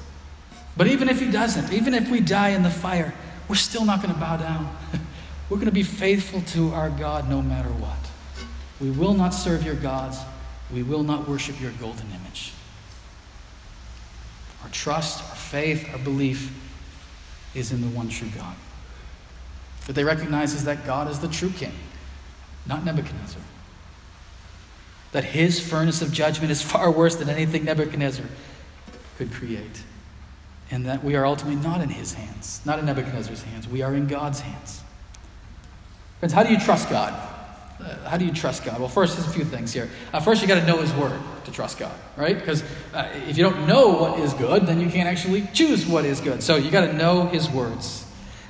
But 0.75 0.87
even 0.87 1.09
if 1.09 1.19
he 1.19 1.29
doesn't, 1.29 1.73
even 1.73 1.93
if 1.93 2.09
we 2.09 2.19
die 2.19 2.49
in 2.49 2.63
the 2.63 2.69
fire, 2.69 3.13
we're 3.47 3.55
still 3.55 3.85
not 3.85 4.01
going 4.01 4.13
to 4.13 4.19
bow 4.19 4.37
down. 4.37 4.75
we're 5.49 5.57
going 5.57 5.65
to 5.67 5.71
be 5.71 5.83
faithful 5.83 6.41
to 6.41 6.71
our 6.73 6.89
God 6.89 7.29
no 7.29 7.41
matter 7.41 7.69
what. 7.69 7.97
We 8.79 8.91
will 8.91 9.13
not 9.13 9.33
serve 9.33 9.63
your 9.63 9.75
gods. 9.75 10.19
We 10.71 10.83
will 10.83 11.03
not 11.03 11.27
worship 11.27 11.59
your 11.61 11.71
golden 11.73 12.07
image. 12.11 12.53
Our 14.63 14.69
trust, 14.69 15.23
our 15.29 15.35
faith, 15.35 15.87
our 15.93 15.99
belief 15.99 16.51
is 17.53 17.71
in 17.71 17.81
the 17.81 17.87
one 17.87 18.09
true 18.09 18.29
God. 18.35 18.55
What 19.85 19.95
they 19.95 20.03
recognize 20.03 20.53
is 20.53 20.65
that 20.65 20.85
God 20.85 21.09
is 21.09 21.19
the 21.19 21.27
true 21.27 21.49
king, 21.49 21.73
not 22.65 22.83
Nebuchadnezzar. 22.83 23.41
That 25.13 25.23
his 25.23 25.59
furnace 25.59 26.01
of 26.01 26.11
judgment 26.11 26.51
is 26.51 26.61
far 26.71 26.91
worse 26.91 27.15
than 27.15 27.29
anything 27.29 27.65
Nebuchadnezzar 27.65 28.25
could 29.17 29.31
create. 29.31 29.83
And 30.69 30.85
that 30.85 31.03
we 31.03 31.15
are 31.15 31.25
ultimately 31.25 31.61
not 31.61 31.81
in 31.81 31.89
his 31.89 32.13
hands, 32.13 32.59
not 32.65 32.79
in 32.79 32.85
Nebuchadnezzar's 32.85 33.43
hands. 33.43 33.67
We 33.67 33.81
are 33.81 33.95
in 33.95 34.07
God's 34.07 34.41
hands. 34.41 34.81
Friends, 36.19 36.33
how 36.33 36.43
do 36.43 36.51
you 36.51 36.59
trust 36.59 36.89
God? 36.89 37.13
Uh, 37.79 38.09
how 38.09 38.17
do 38.17 38.25
you 38.25 38.33
trust 38.33 38.65
God? 38.65 38.79
Well, 38.79 38.89
first, 38.89 39.15
there's 39.15 39.27
a 39.27 39.31
few 39.31 39.45
things 39.45 39.71
here. 39.71 39.89
Uh, 40.11 40.19
first, 40.19 40.41
you 40.41 40.47
got 40.47 40.59
to 40.59 40.65
know 40.65 40.77
His 40.77 40.91
Word 40.93 41.19
to 41.45 41.51
trust 41.51 41.77
God, 41.77 41.93
right? 42.15 42.37
Because 42.37 42.63
uh, 42.93 43.07
if 43.27 43.37
you 43.37 43.43
don't 43.43 43.67
know 43.67 43.89
what 43.89 44.19
is 44.19 44.33
good, 44.33 44.65
then 44.65 44.79
you 44.79 44.89
can't 44.89 45.07
actually 45.07 45.47
choose 45.53 45.85
what 45.85 46.03
is 46.03 46.19
good. 46.19 46.41
So 46.41 46.55
you 46.55 46.71
got 46.71 46.87
to 46.87 46.93
know 46.93 47.27
His 47.27 47.49
words. 47.49 48.05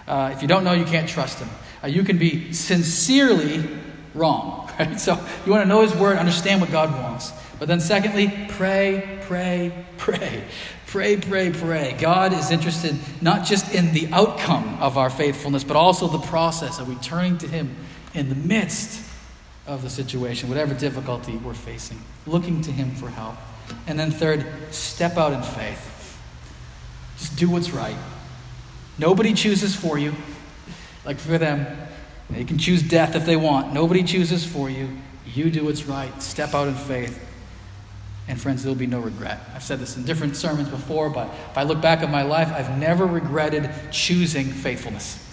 Uh, 0.07 0.31
if 0.33 0.41
you 0.41 0.47
don't 0.47 0.63
know, 0.63 0.71
you 0.71 0.85
can't 0.85 1.09
trust 1.09 1.39
Him. 1.39 1.49
Uh, 1.83 1.87
you 1.87 2.03
can 2.03 2.17
be 2.17 2.53
sincerely 2.53 3.67
wrong, 4.13 4.71
right? 4.79 4.97
So 4.97 5.19
you 5.45 5.51
want 5.51 5.63
to 5.63 5.67
know 5.67 5.81
His 5.81 5.93
Word, 5.93 6.17
understand 6.17 6.61
what 6.61 6.71
God 6.71 6.93
wants. 6.93 7.33
But 7.59 7.67
then, 7.67 7.81
secondly, 7.81 8.31
pray, 8.49 9.19
pray, 9.23 9.85
pray. 9.97 10.43
Pray, 10.85 11.17
pray, 11.17 11.51
pray. 11.51 11.97
God 11.99 12.31
is 12.31 12.49
interested 12.49 12.95
not 13.19 13.45
just 13.45 13.75
in 13.75 13.91
the 13.91 14.07
outcome 14.13 14.77
of 14.79 14.97
our 14.97 15.09
faithfulness, 15.09 15.65
but 15.65 15.75
also 15.75 16.07
the 16.07 16.25
process 16.27 16.79
of 16.79 16.87
returning 16.87 17.37
to 17.39 17.47
Him 17.47 17.75
in 18.13 18.29
the 18.29 18.35
midst 18.35 19.03
of 19.67 19.83
the 19.83 19.89
situation, 19.89 20.49
whatever 20.49 20.73
difficulty 20.73 21.37
we're 21.37 21.53
facing, 21.53 22.01
looking 22.25 22.61
to 22.61 22.71
Him 22.71 22.91
for 22.91 23.09
help. 23.09 23.35
And 23.85 23.99
then, 23.99 24.11
third, 24.11 24.45
step 24.71 25.17
out 25.17 25.33
in 25.33 25.43
faith. 25.43 26.19
Just 27.17 27.37
do 27.37 27.49
what's 27.49 27.71
right. 27.71 27.97
Nobody 28.97 29.33
chooses 29.33 29.75
for 29.75 29.97
you. 29.97 30.13
Like 31.05 31.19
for 31.19 31.37
them, 31.37 31.67
they 32.29 32.43
can 32.43 32.57
choose 32.57 32.81
death 32.81 33.15
if 33.15 33.25
they 33.25 33.35
want. 33.35 33.73
Nobody 33.73 34.03
chooses 34.03 34.45
for 34.45 34.69
you. 34.69 34.89
You 35.25 35.49
do 35.49 35.65
what's 35.65 35.85
right. 35.85 36.21
Step 36.21 36.53
out 36.53 36.67
in 36.67 36.75
faith. 36.75 37.23
And 38.27 38.39
friends, 38.39 38.63
there'll 38.63 38.75
be 38.75 38.87
no 38.87 38.99
regret. 38.99 39.39
I've 39.55 39.63
said 39.63 39.79
this 39.79 39.95
in 39.95 40.03
different 40.03 40.35
sermons 40.35 40.67
before, 40.67 41.09
but 41.09 41.29
if 41.51 41.57
I 41.57 41.63
look 41.63 41.81
back 41.81 42.01
at 42.01 42.11
my 42.11 42.23
life, 42.23 42.49
I've 42.49 42.77
never 42.77 43.05
regretted 43.05 43.69
choosing 43.91 44.47
faithfulness. 44.47 45.23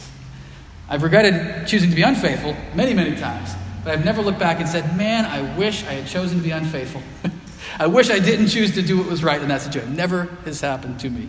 I've 0.89 1.03
regretted 1.03 1.67
choosing 1.67 1.91
to 1.91 1.97
be 1.97 2.03
unfaithful 2.03 2.57
many, 2.75 2.95
many 2.95 3.17
times. 3.17 3.51
But 3.85 3.93
I've 3.93 4.05
never 4.05 4.23
looked 4.23 4.39
back 4.39 4.61
and 4.61 4.69
said, 4.69 4.97
man, 4.97 5.27
I 5.27 5.57
wish 5.59 5.85
I 5.85 5.93
had 5.93 6.07
chosen 6.07 6.39
to 6.39 6.43
be 6.43 6.51
unfaithful. 6.51 7.03
I 7.79 7.87
wish 7.87 8.09
I 8.09 8.19
didn't 8.19 8.49
choose 8.49 8.73
to 8.75 8.83
do 8.83 8.97
what 8.97 9.07
was 9.07 9.23
right 9.23 9.41
in 9.41 9.49
that 9.49 9.61
situation. 9.61 9.95
Never 9.95 10.25
has 10.47 10.63
happened 10.63 11.01
to 11.01 11.11
me. 11.11 11.29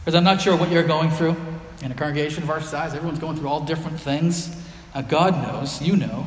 Because 0.00 0.16
I'm 0.16 0.24
not 0.24 0.40
sure 0.40 0.56
what 0.56 0.70
you're 0.70 0.82
going 0.82 1.10
through 1.10 1.36
in 1.82 1.92
a 1.92 1.94
congregation 1.94 2.42
of 2.42 2.50
our 2.50 2.60
size. 2.60 2.94
Everyone's 2.94 3.20
going 3.20 3.36
through 3.36 3.48
all 3.48 3.60
different 3.60 4.00
things. 4.00 4.54
Uh, 4.92 5.02
God 5.02 5.34
knows, 5.40 5.80
you 5.80 5.96
know. 5.96 6.26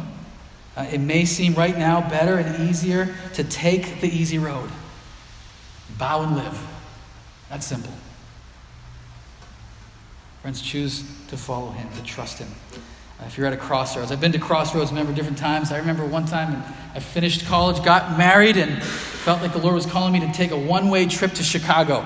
Uh, 0.78 0.88
it 0.91 1.00
may 1.00 1.26
seem 1.26 1.54
right 1.56 1.78
now 1.78 2.08
better 2.10 2.38
and 2.38 2.69
easier 2.69 3.13
to 3.34 3.43
take 3.43 4.00
the 4.00 4.08
easy 4.08 4.38
road. 4.38 4.69
Bow 5.97 6.21
and 6.21 6.36
live. 6.36 6.67
That's 7.50 7.65
simple. 7.65 7.93
Friends, 10.41 10.62
choose 10.62 11.04
to 11.28 11.38
follow 11.38 11.71
Him, 11.71 11.89
to 11.97 12.04
trust 12.04 12.39
Him. 12.39 12.50
If 13.25 13.38
you're 13.38 13.47
at 13.47 13.53
a 13.53 13.58
crossroads, 13.58 14.12
I've 14.12 14.21
been 14.21 14.32
to 14.34 14.39
crossroads, 14.39 14.91
remember 14.91 15.12
different 15.12 15.39
times. 15.39 15.71
I 15.71 15.80
remember 15.80 16.06
one 16.06 16.27
time 16.27 16.63
I 16.93 16.99
finished 16.99 17.45
college, 17.45 17.84
got 17.84 18.15
married, 18.15 18.58
and 18.58 18.82
felt 18.84 19.41
like 19.41 19.53
the 19.53 19.60
Lord 19.60 19.73
was 19.73 19.88
calling 19.88 20.13
me 20.13 20.19
to 20.19 20.32
take 20.34 20.51
a 20.51 20.58
one 20.58 20.89
way 20.89 21.08
trip 21.08 21.34
to 21.34 21.43
Chicago 21.43 22.06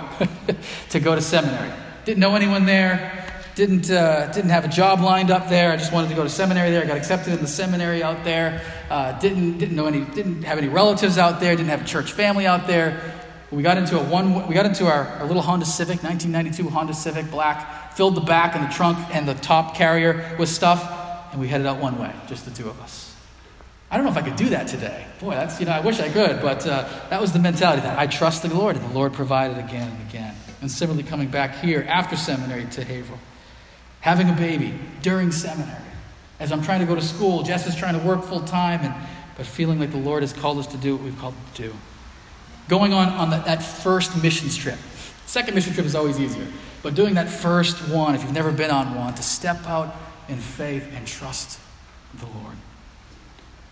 to 0.90 1.00
go 1.02 1.14
to 1.14 1.22
seminary. 1.22 1.72
Didn't 2.06 2.20
know 2.22 2.36
anyone 2.36 2.66
there, 2.66 3.28
didn't, 3.56 3.92
uh, 3.92 4.32
didn't 4.32 4.52
have 4.52 4.64
a 4.64 4.70
job 4.70 5.02
lined 5.02 5.32
up 5.32 5.50
there. 5.50 5.74
I 5.74 5.76
just 5.76 5.92
wanted 5.92 6.10
to 6.10 6.16
go 6.16 6.24
to 6.24 6.30
seminary 6.30 6.72
there. 6.72 6.82
I 6.82 6.88
got 6.88 6.98
accepted 6.98 7.34
in 7.34 7.42
the 7.42 7.48
seminary 7.48 8.02
out 8.02 8.24
there. 8.24 8.62
Uh, 8.90 9.12
didn't, 9.20 9.58
didn't, 9.58 9.76
know 9.76 9.88
any, 9.88 10.06
didn't 10.06 10.44
have 10.44 10.58
any 10.58 10.70
relatives 10.70 11.18
out 11.18 11.42
there, 11.42 11.54
didn't 11.58 11.70
have 11.70 11.82
a 11.82 11.86
church 11.86 12.14
family 12.14 12.48
out 12.48 12.68
there. 12.68 13.02
We 13.52 13.64
got 13.64 13.78
into 13.78 14.00
a 14.00 14.04
one. 14.04 14.48
We 14.48 14.56
got 14.56 14.66
into 14.66 14.86
our, 14.88 15.06
our 15.06 15.26
little 15.26 15.42
Honda 15.42 15.66
Civic, 15.66 16.02
1992 16.02 16.70
Honda 16.70 16.94
Civic, 16.94 17.30
black. 17.30 17.94
Filled 17.98 18.16
the 18.16 18.22
back 18.22 18.56
and 18.56 18.66
the 18.66 18.74
trunk 18.74 18.98
and 19.14 19.28
the 19.28 19.34
top 19.34 19.76
carrier 19.76 20.38
with 20.40 20.48
stuff 20.48 21.01
and 21.32 21.40
we 21.40 21.48
headed 21.48 21.68
out 21.68 21.80
one 21.80 22.00
way, 22.00 22.12
just 22.28 22.46
the 22.46 22.52
two 22.52 22.70
of 22.70 22.80
us. 22.82 23.16
I 23.90 23.98
don't 23.98 24.06
know 24.06 24.12
if 24.12 24.18
I 24.18 24.22
could 24.22 24.38
do 24.38 24.50
that 24.50 24.68
today. 24.68 25.06
Boy, 25.20 25.32
that's, 25.32 25.60
you 25.60 25.66
know, 25.66 25.74
I 25.74 25.82
wish 25.82 26.00
I 26.00 26.08
could, 26.08 26.42
but 26.42 26.66
uh, 26.66 26.88
that 27.10 27.20
was 27.20 27.34
the 27.34 27.40
mentality 27.40 27.82
that 27.82 28.00
I 28.00 28.08
trust 28.08 28.42
the 28.42 28.54
Lord, 28.54 28.78
and 28.78 28.90
the 28.90 28.94
Lord 28.94 29.12
provided 29.12 29.58
again 29.58 29.90
and 29.90 30.10
again. 30.10 30.34
And 30.62 30.72
similarly, 30.72 31.04
coming 31.04 31.28
back 31.28 31.56
here 31.56 31.86
after 31.90 32.16
seminary 32.16 32.66
to 32.72 32.86
Haverhill, 32.86 33.20
having 34.00 34.30
a 34.30 34.34
baby 34.34 34.74
during 35.02 35.32
seminary. 35.32 35.84
As 36.40 36.54
I'm 36.54 36.62
trying 36.62 36.80
to 36.80 36.86
go 36.86 36.96
to 36.96 37.02
school, 37.02 37.44
Jess 37.44 37.68
is 37.68 37.76
trying 37.76 38.00
to 38.00 38.08
work 38.08 38.24
full 38.24 38.40
time, 38.40 38.80
and, 38.82 38.94
but 39.36 39.46
feeling 39.46 39.78
like 39.78 39.92
the 39.92 39.98
Lord 39.98 40.24
has 40.24 40.32
called 40.32 40.58
us 40.58 40.68
to 40.68 40.78
do 40.78 40.96
what 40.96 41.04
we've 41.04 41.20
called 41.20 41.36
to 41.56 41.64
do. 41.64 41.76
Going 42.70 42.94
on, 42.94 43.10
on 43.10 43.30
that, 43.32 43.44
that 43.44 43.62
first 43.62 44.22
missions 44.24 44.56
trip. 44.56 44.78
Second 45.26 45.54
mission 45.54 45.74
trip 45.74 45.86
is 45.86 45.96
always 45.96 46.18
easier, 46.18 46.48
but 46.82 46.96
doing 46.96 47.16
that 47.16 47.28
first 47.30 47.90
one, 47.90 48.16
if 48.16 48.24
you've 48.24 48.34
never 48.34 48.52
been 48.52 48.72
on 48.72 48.96
one, 48.96 49.14
to 49.16 49.24
step 49.24 49.66
out 49.66 49.94
in 50.32 50.40
faith 50.40 50.88
and 50.96 51.06
trust 51.06 51.60
the 52.20 52.26
Lord. 52.26 52.56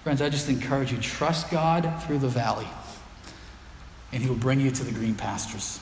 Friends, 0.03 0.21
I 0.21 0.29
just 0.29 0.49
encourage 0.49 0.91
you 0.91 0.97
trust 0.99 1.49
God 1.49 2.03
through 2.03 2.19
the 2.19 2.27
valley, 2.27 2.67
and 4.11 4.21
He 4.21 4.29
will 4.29 4.35
bring 4.35 4.59
you 4.59 4.69
to 4.69 4.83
the 4.83 4.91
green 4.91 5.15
pastures. 5.15 5.79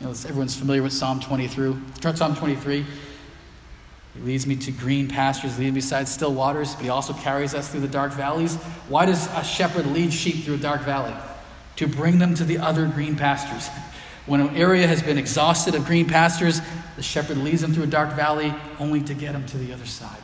You 0.00 0.06
know, 0.06 0.12
everyone's 0.12 0.54
familiar 0.54 0.82
with 0.82 0.92
Psalm 0.92 1.20
23. 1.20 1.74
Psalm 2.14 2.36
23. 2.36 2.86
He 4.14 4.20
leads 4.20 4.46
me 4.46 4.56
to 4.56 4.72
green 4.72 5.08
pastures, 5.08 5.58
leads 5.58 5.72
me 5.72 5.78
beside 5.80 6.06
still 6.06 6.34
waters, 6.34 6.74
but 6.74 6.84
he 6.84 6.90
also 6.90 7.12
carries 7.14 7.54
us 7.54 7.68
through 7.68 7.80
the 7.80 7.88
dark 7.88 8.12
valleys. 8.12 8.56
Why 8.88 9.06
does 9.06 9.26
a 9.34 9.42
shepherd 9.42 9.86
lead 9.86 10.12
sheep 10.12 10.44
through 10.44 10.54
a 10.54 10.58
dark 10.58 10.82
valley? 10.82 11.14
To 11.76 11.86
bring 11.86 12.18
them 12.18 12.34
to 12.34 12.44
the 12.44 12.58
other 12.58 12.86
green 12.86 13.16
pastures. 13.16 13.68
When 14.28 14.42
an 14.42 14.56
area 14.56 14.86
has 14.86 15.02
been 15.02 15.16
exhausted 15.16 15.74
of 15.74 15.86
green 15.86 16.06
pastures, 16.06 16.60
the 16.96 17.02
shepherd 17.02 17.38
leads 17.38 17.62
them 17.62 17.72
through 17.72 17.84
a 17.84 17.88
dark 17.88 18.12
valley 18.12 18.54
only 18.78 19.00
to 19.00 19.14
get 19.14 19.32
them 19.32 19.46
to 19.46 19.56
the 19.56 19.72
other 19.72 19.86
side. 19.86 20.20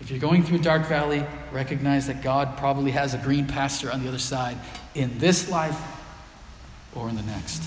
If 0.00 0.10
you're 0.10 0.18
going 0.18 0.42
through 0.42 0.60
a 0.60 0.62
dark 0.62 0.86
valley, 0.86 1.26
recognize 1.52 2.06
that 2.06 2.22
God 2.22 2.56
probably 2.56 2.90
has 2.92 3.12
a 3.12 3.18
green 3.18 3.46
pasture 3.46 3.92
on 3.92 4.02
the 4.02 4.08
other 4.08 4.18
side 4.18 4.56
in 4.94 5.18
this 5.18 5.50
life 5.50 5.78
or 6.94 7.10
in 7.10 7.16
the 7.16 7.22
next. 7.22 7.62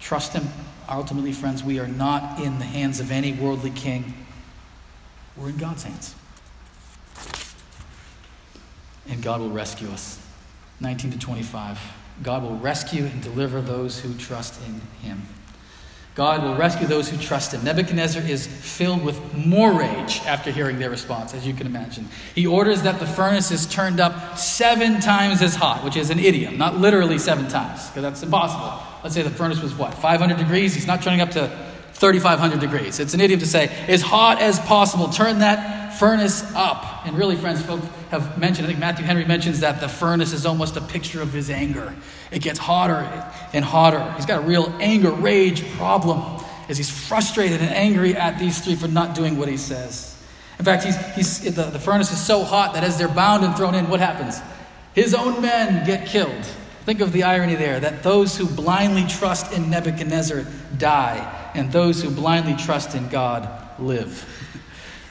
Trust 0.00 0.32
Him. 0.32 0.48
Ultimately, 0.88 1.30
friends, 1.30 1.62
we 1.62 1.78
are 1.78 1.86
not 1.86 2.40
in 2.40 2.58
the 2.58 2.64
hands 2.64 2.98
of 2.98 3.12
any 3.12 3.32
worldly 3.32 3.70
king, 3.70 4.12
we're 5.36 5.50
in 5.50 5.56
God's 5.56 5.84
hands. 5.84 6.16
And 9.08 9.22
God 9.22 9.40
will 9.40 9.50
rescue 9.50 9.88
us. 9.90 10.20
19 10.80 11.12
to 11.12 11.18
25. 11.18 11.78
God 12.22 12.42
will 12.42 12.56
rescue 12.58 13.04
and 13.04 13.22
deliver 13.22 13.60
those 13.60 14.00
who 14.00 14.14
trust 14.14 14.60
in 14.66 14.80
him. 15.02 15.22
God 16.14 16.42
will 16.42 16.56
rescue 16.56 16.86
those 16.86 17.08
who 17.08 17.16
trust 17.16 17.54
him. 17.54 17.64
Nebuchadnezzar 17.64 18.22
is 18.22 18.46
filled 18.46 19.04
with 19.04 19.18
more 19.34 19.72
rage 19.72 20.20
after 20.26 20.50
hearing 20.50 20.78
their 20.78 20.90
response, 20.90 21.32
as 21.34 21.46
you 21.46 21.54
can 21.54 21.66
imagine. 21.66 22.08
He 22.34 22.46
orders 22.46 22.82
that 22.82 22.98
the 22.98 23.06
furnace 23.06 23.50
is 23.50 23.64
turned 23.64 24.00
up 24.00 24.36
seven 24.36 25.00
times 25.00 25.40
as 25.40 25.54
hot, 25.54 25.84
which 25.84 25.96
is 25.96 26.10
an 26.10 26.18
idiom, 26.18 26.58
not 26.58 26.76
literally 26.76 27.16
seven 27.16 27.48
times, 27.48 27.86
because 27.88 28.02
that's 28.02 28.22
impossible. 28.22 28.82
Let's 29.02 29.14
say 29.14 29.22
the 29.22 29.30
furnace 29.30 29.62
was 29.62 29.74
what, 29.74 29.94
500 29.94 30.36
degrees? 30.36 30.74
He's 30.74 30.86
not 30.86 31.00
turning 31.00 31.20
up 31.20 31.30
to 31.30 31.48
3,500 31.94 32.58
degrees. 32.58 32.98
It's 32.98 33.14
an 33.14 33.20
idiom 33.20 33.40
to 33.40 33.46
say, 33.46 33.68
as 33.86 34.02
hot 34.02 34.42
as 34.42 34.58
possible, 34.60 35.08
turn 35.08 35.38
that 35.38 35.94
furnace 35.98 36.42
up. 36.54 36.84
And 37.04 37.16
really, 37.16 37.36
friends, 37.36 37.62
folks 37.62 37.86
have 38.10 38.38
mentioned, 38.38 38.66
I 38.66 38.68
think 38.68 38.78
Matthew 38.80 39.06
Henry 39.06 39.24
mentions 39.24 39.60
that 39.60 39.80
the 39.80 39.88
furnace 39.88 40.32
is 40.32 40.44
almost 40.44 40.76
a 40.76 40.80
picture 40.80 41.22
of 41.22 41.32
his 41.32 41.48
anger. 41.48 41.94
It 42.30 42.42
gets 42.42 42.58
hotter 42.58 43.06
and 43.52 43.64
hotter. 43.64 44.12
He's 44.16 44.26
got 44.26 44.44
a 44.44 44.46
real 44.46 44.74
anger, 44.80 45.10
rage 45.10 45.66
problem 45.72 46.44
as 46.68 46.76
he's 46.76 46.90
frustrated 46.90 47.60
and 47.60 47.70
angry 47.70 48.14
at 48.14 48.38
these 48.38 48.60
three 48.60 48.76
for 48.76 48.86
not 48.86 49.14
doing 49.14 49.38
what 49.38 49.48
he 49.48 49.56
says. 49.56 50.16
In 50.58 50.64
fact, 50.64 50.84
he's, 50.84 50.96
he's, 51.14 51.54
the, 51.54 51.64
the 51.64 51.78
furnace 51.78 52.12
is 52.12 52.24
so 52.24 52.44
hot 52.44 52.74
that 52.74 52.84
as 52.84 52.98
they're 52.98 53.08
bound 53.08 53.44
and 53.44 53.56
thrown 53.56 53.74
in, 53.74 53.88
what 53.88 53.98
happens? 53.98 54.40
His 54.94 55.14
own 55.14 55.40
men 55.40 55.86
get 55.86 56.06
killed. 56.06 56.44
Think 56.84 57.00
of 57.00 57.12
the 57.12 57.22
irony 57.22 57.54
there 57.54 57.80
that 57.80 58.02
those 58.02 58.36
who 58.36 58.46
blindly 58.46 59.06
trust 59.06 59.52
in 59.52 59.70
Nebuchadnezzar 59.70 60.44
die, 60.76 61.50
and 61.54 61.72
those 61.72 62.02
who 62.02 62.10
blindly 62.10 62.56
trust 62.56 62.94
in 62.94 63.08
God 63.08 63.48
live 63.78 64.39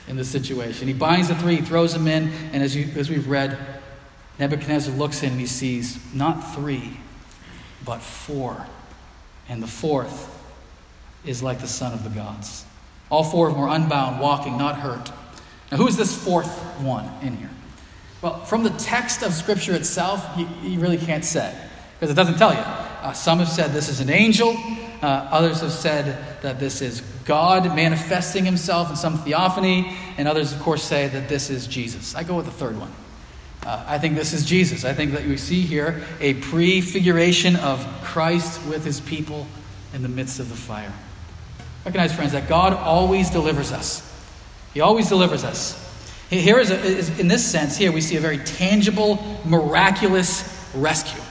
in 0.09 0.17
this 0.17 0.29
situation. 0.29 0.87
He 0.87 0.93
binds 0.93 1.29
the 1.29 1.35
three, 1.35 1.57
throws 1.57 1.93
them 1.93 2.07
in, 2.07 2.29
and 2.51 2.61
as, 2.61 2.75
you, 2.75 2.89
as 2.99 3.09
we've 3.09 3.27
read, 3.27 3.57
Nebuchadnezzar 4.39 4.93
looks 4.95 5.23
in 5.23 5.31
and 5.31 5.39
he 5.39 5.45
sees 5.45 5.99
not 6.13 6.53
three, 6.55 6.97
but 7.85 8.01
four. 8.01 8.65
And 9.47 9.61
the 9.61 9.67
fourth 9.67 10.35
is 11.25 11.43
like 11.43 11.59
the 11.59 11.67
son 11.67 11.93
of 11.93 12.03
the 12.03 12.09
gods. 12.09 12.65
All 13.11 13.23
four 13.23 13.47
of 13.47 13.53
them 13.53 13.63
are 13.63 13.75
unbound, 13.75 14.19
walking, 14.19 14.57
not 14.57 14.79
hurt. 14.79 15.11
Now, 15.71 15.77
who 15.77 15.87
is 15.87 15.97
this 15.97 16.15
fourth 16.15 16.49
one 16.79 17.09
in 17.21 17.37
here? 17.37 17.49
Well, 18.21 18.43
from 18.45 18.63
the 18.63 18.71
text 18.71 19.21
of 19.23 19.33
Scripture 19.33 19.75
itself, 19.75 20.25
you, 20.37 20.47
you 20.63 20.79
really 20.79 20.97
can't 20.97 21.23
say, 21.23 21.55
because 21.99 22.11
it 22.11 22.15
doesn't 22.15 22.37
tell 22.37 22.53
you. 22.53 22.59
Uh, 22.59 23.13
some 23.13 23.39
have 23.39 23.47
said 23.47 23.71
this 23.71 23.87
is 23.87 23.99
an 23.99 24.09
angel, 24.09 24.57
uh, 25.01 25.27
others 25.31 25.61
have 25.61 25.71
said 25.71 26.28
that 26.41 26.59
this 26.59 26.81
is 26.81 27.01
God 27.25 27.75
manifesting 27.75 28.45
himself 28.45 28.89
in 28.89 28.95
some 28.95 29.17
theophany, 29.19 29.95
and 30.17 30.27
others, 30.27 30.53
of 30.53 30.59
course, 30.59 30.83
say 30.83 31.07
that 31.07 31.29
this 31.29 31.49
is 31.49 31.67
Jesus. 31.67 32.15
I 32.15 32.23
go 32.23 32.35
with 32.35 32.45
the 32.45 32.51
third 32.51 32.79
one. 32.79 32.91
Uh, 33.65 33.83
I 33.87 33.99
think 33.99 34.15
this 34.15 34.33
is 34.33 34.45
Jesus. 34.45 34.85
I 34.85 34.93
think 34.93 35.11
that 35.11 35.25
we 35.25 35.37
see 35.37 35.61
here 35.61 36.01
a 36.19 36.35
prefiguration 36.35 37.55
of 37.57 37.85
Christ 38.03 38.65
with 38.67 38.85
his 38.85 39.01
people 39.01 39.47
in 39.93 40.01
the 40.01 40.09
midst 40.09 40.39
of 40.39 40.49
the 40.49 40.55
fire. 40.55 40.93
Recognize, 41.85 42.13
friends, 42.13 42.31
that 42.31 42.47
God 42.47 42.73
always 42.73 43.29
delivers 43.29 43.71
us. 43.71 44.05
He 44.73 44.81
always 44.81 45.09
delivers 45.09 45.43
us. 45.43 45.85
Here 46.29 46.59
is, 46.59 46.69
a, 46.69 46.79
is, 46.79 47.19
in 47.19 47.27
this 47.27 47.45
sense, 47.45 47.75
here 47.75 47.91
we 47.91 48.01
see 48.01 48.15
a 48.15 48.19
very 48.19 48.37
tangible, 48.37 49.39
miraculous 49.45 50.69
rescue. 50.75 51.21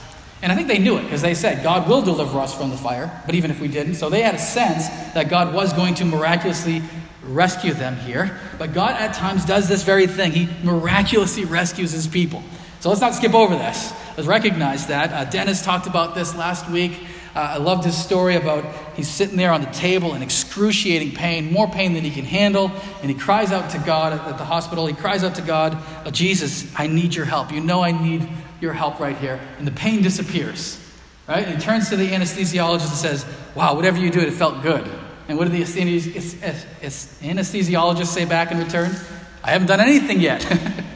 And 0.41 0.51
I 0.51 0.55
think 0.55 0.67
they 0.67 0.79
knew 0.79 0.97
it 0.97 1.03
because 1.03 1.21
they 1.21 1.33
said, 1.33 1.63
God 1.63 1.89
will 1.89 2.01
deliver 2.01 2.39
us 2.39 2.55
from 2.55 2.69
the 2.69 2.77
fire, 2.77 3.21
but 3.25 3.35
even 3.35 3.51
if 3.51 3.59
we 3.59 3.67
didn't. 3.67 3.95
So 3.95 4.09
they 4.09 4.21
had 4.21 4.35
a 4.35 4.39
sense 4.39 4.87
that 5.13 5.29
God 5.29 5.53
was 5.53 5.73
going 5.73 5.95
to 5.95 6.05
miraculously 6.05 6.81
rescue 7.23 7.73
them 7.73 7.95
here. 7.97 8.39
But 8.57 8.73
God 8.73 8.95
at 8.95 9.13
times 9.13 9.45
does 9.45 9.67
this 9.67 9.83
very 9.83 10.07
thing. 10.07 10.31
He 10.31 10.49
miraculously 10.63 11.45
rescues 11.45 11.91
his 11.91 12.07
people. 12.07 12.41
So 12.79 12.89
let's 12.89 13.01
not 13.01 13.13
skip 13.13 13.33
over 13.33 13.55
this. 13.55 13.91
Let's 14.15 14.27
recognize 14.27 14.87
that. 14.87 15.11
Uh, 15.11 15.29
Dennis 15.29 15.63
talked 15.63 15.87
about 15.87 16.15
this 16.15 16.33
last 16.35 16.69
week. 16.69 16.93
Uh, 17.35 17.39
I 17.39 17.57
loved 17.57 17.83
his 17.83 17.97
story 17.97 18.35
about 18.35 18.65
he's 18.95 19.09
sitting 19.09 19.37
there 19.37 19.51
on 19.51 19.61
the 19.61 19.69
table 19.71 20.15
in 20.15 20.23
excruciating 20.23 21.11
pain, 21.11 21.51
more 21.51 21.69
pain 21.69 21.93
than 21.93 22.03
he 22.03 22.09
can 22.09 22.25
handle, 22.25 22.71
and 23.01 23.11
he 23.11 23.13
cries 23.13 23.51
out 23.51 23.69
to 23.71 23.79
God 23.79 24.13
at, 24.13 24.37
the 24.37 24.45
hospital. 24.45 24.87
He 24.87 24.95
cries 24.95 25.23
out 25.23 25.35
to 25.35 25.41
God, 25.41 25.77
oh, 26.05 26.11
Jesus, 26.11 26.73
I 26.75 26.87
need 26.87 27.13
your 27.13 27.25
help. 27.25 27.51
You 27.51 27.61
know 27.61 27.83
I 27.83 27.91
need 27.91 28.27
your 28.61 28.73
help 28.73 28.99
right 28.99 29.15
here. 29.17 29.39
And 29.57 29.65
the 29.67 29.71
pain 29.71 30.01
disappears. 30.01 30.83
Right? 31.27 31.45
And 31.45 31.55
he 31.55 31.61
turns 31.61 31.89
to 31.89 31.95
the 31.95 32.09
anesthesiologist 32.09 32.87
and 32.87 32.97
says, 32.97 33.23
Wow, 33.55 33.75
whatever 33.75 33.99
you 33.99 34.09
did, 34.09 34.23
it 34.23 34.31
felt 34.31 34.63
good. 34.63 34.89
And 35.27 35.37
what 35.37 35.47
did 35.47 35.53
the 35.53 35.61
anesthesiologist 35.61 38.07
say 38.07 38.25
back 38.25 38.51
in 38.51 38.57
return? 38.57 38.95
I 39.43 39.51
haven't 39.51 39.67
done 39.67 39.79
anything 39.79 40.19
yet. 40.19 40.41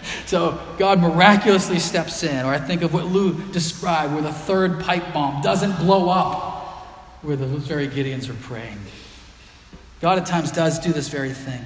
so 0.26 0.60
God 0.78 1.00
miraculously 1.00 1.78
steps 1.80 2.24
in. 2.24 2.46
Or 2.46 2.54
I 2.54 2.58
think 2.58 2.82
of 2.82 2.94
what 2.94 3.06
Lou 3.06 3.40
described, 3.52 4.14
where 4.14 4.24
the 4.24 4.34
third 4.34 4.82
pipe 4.82 5.14
bomb 5.14 5.44
doesn't 5.44 5.78
blow 5.78 6.10
up, 6.10 6.88
where 7.22 7.36
those 7.36 7.68
very 7.68 7.88
Gideons 7.88 8.28
are 8.30 8.34
praying. 8.34 8.80
God 10.02 10.18
at 10.18 10.26
times 10.26 10.52
does 10.52 10.80
do 10.80 10.92
this 10.92 11.10
very 11.10 11.32
thing. 11.32 11.64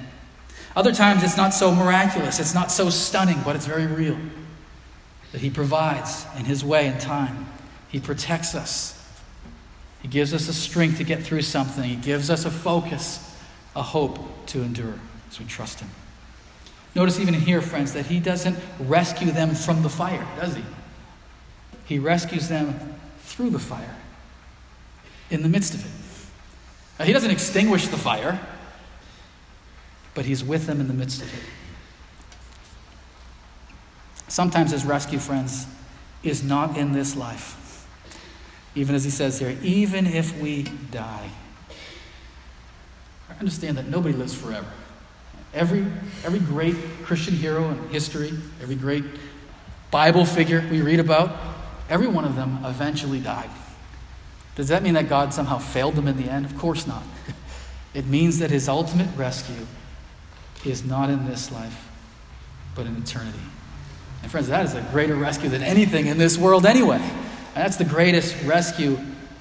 Other 0.76 0.92
times 0.92 1.24
it's 1.24 1.36
not 1.36 1.54
so 1.54 1.74
miraculous, 1.74 2.38
it's 2.38 2.54
not 2.54 2.70
so 2.70 2.90
stunning, 2.90 3.40
but 3.44 3.56
it's 3.56 3.66
very 3.66 3.86
real. 3.86 4.18
That 5.32 5.40
He 5.40 5.50
provides 5.50 6.26
in 6.36 6.44
His 6.44 6.64
way 6.64 6.86
and 6.86 7.00
time. 7.00 7.46
He 7.88 8.00
protects 8.00 8.54
us. 8.54 8.94
He 10.02 10.08
gives 10.08 10.32
us 10.32 10.48
a 10.48 10.54
strength 10.54 10.98
to 10.98 11.04
get 11.04 11.22
through 11.22 11.42
something. 11.42 11.84
He 11.84 11.96
gives 11.96 12.30
us 12.30 12.44
a 12.44 12.50
focus, 12.50 13.36
a 13.74 13.82
hope 13.82 14.46
to 14.46 14.62
endure 14.62 14.94
as 15.30 15.38
we 15.38 15.44
trust 15.44 15.80
Him. 15.80 15.90
Notice 16.94 17.20
even 17.20 17.34
here, 17.34 17.60
friends, 17.60 17.92
that 17.92 18.06
he 18.06 18.18
doesn't 18.18 18.58
rescue 18.80 19.30
them 19.30 19.54
from 19.54 19.82
the 19.82 19.88
fire, 19.88 20.26
does 20.40 20.56
he? 20.56 20.64
He 21.84 21.98
rescues 21.98 22.48
them 22.48 22.96
through 23.20 23.50
the 23.50 23.58
fire, 23.58 23.96
in 25.30 25.42
the 25.42 25.48
midst 25.48 25.74
of 25.74 25.84
it. 25.84 25.92
Now, 26.98 27.04
he 27.04 27.12
doesn't 27.12 27.30
extinguish 27.30 27.86
the 27.88 27.96
fire, 27.96 28.40
but 30.14 30.24
he's 30.24 30.42
with 30.42 30.66
them 30.66 30.80
in 30.80 30.88
the 30.88 30.94
midst 30.94 31.22
of 31.22 31.32
it. 31.32 31.40
Sometimes 34.28 34.70
his 34.70 34.84
rescue, 34.84 35.18
friends, 35.18 35.66
is 36.22 36.42
not 36.42 36.76
in 36.76 36.92
this 36.92 37.16
life. 37.16 37.86
Even 38.74 38.94
as 38.94 39.04
he 39.04 39.10
says 39.10 39.38
here, 39.38 39.56
even 39.62 40.06
if 40.06 40.38
we 40.40 40.64
die. 40.90 41.30
I 43.30 43.34
Understand 43.40 43.78
that 43.78 43.88
nobody 43.88 44.14
lives 44.14 44.34
forever. 44.34 44.68
Every, 45.54 45.86
every 46.24 46.40
great 46.40 46.76
Christian 47.04 47.34
hero 47.34 47.70
in 47.70 47.88
history, 47.88 48.32
every 48.62 48.74
great 48.74 49.04
Bible 49.90 50.26
figure 50.26 50.66
we 50.70 50.82
read 50.82 51.00
about, 51.00 51.34
every 51.88 52.06
one 52.06 52.24
of 52.24 52.36
them 52.36 52.60
eventually 52.64 53.20
died. 53.20 53.50
Does 54.56 54.68
that 54.68 54.82
mean 54.82 54.94
that 54.94 55.08
God 55.08 55.32
somehow 55.32 55.58
failed 55.58 55.94
them 55.94 56.06
in 56.06 56.16
the 56.16 56.30
end? 56.30 56.44
Of 56.44 56.58
course 56.58 56.86
not. 56.86 57.02
It 57.94 58.06
means 58.06 58.38
that 58.38 58.50
his 58.50 58.68
ultimate 58.68 59.08
rescue 59.16 59.66
is 60.64 60.84
not 60.84 61.10
in 61.10 61.26
this 61.26 61.50
life, 61.50 61.88
but 62.74 62.86
in 62.86 62.96
eternity. 62.96 63.38
And 64.22 64.30
friends, 64.30 64.48
that 64.48 64.64
is 64.64 64.74
a 64.74 64.82
greater 64.92 65.14
rescue 65.14 65.48
than 65.48 65.62
anything 65.62 66.06
in 66.06 66.18
this 66.18 66.36
world 66.36 66.66
anyway. 66.66 67.00
And 67.00 67.64
that's 67.64 67.76
the 67.76 67.84
greatest 67.84 68.42
rescue 68.44 68.98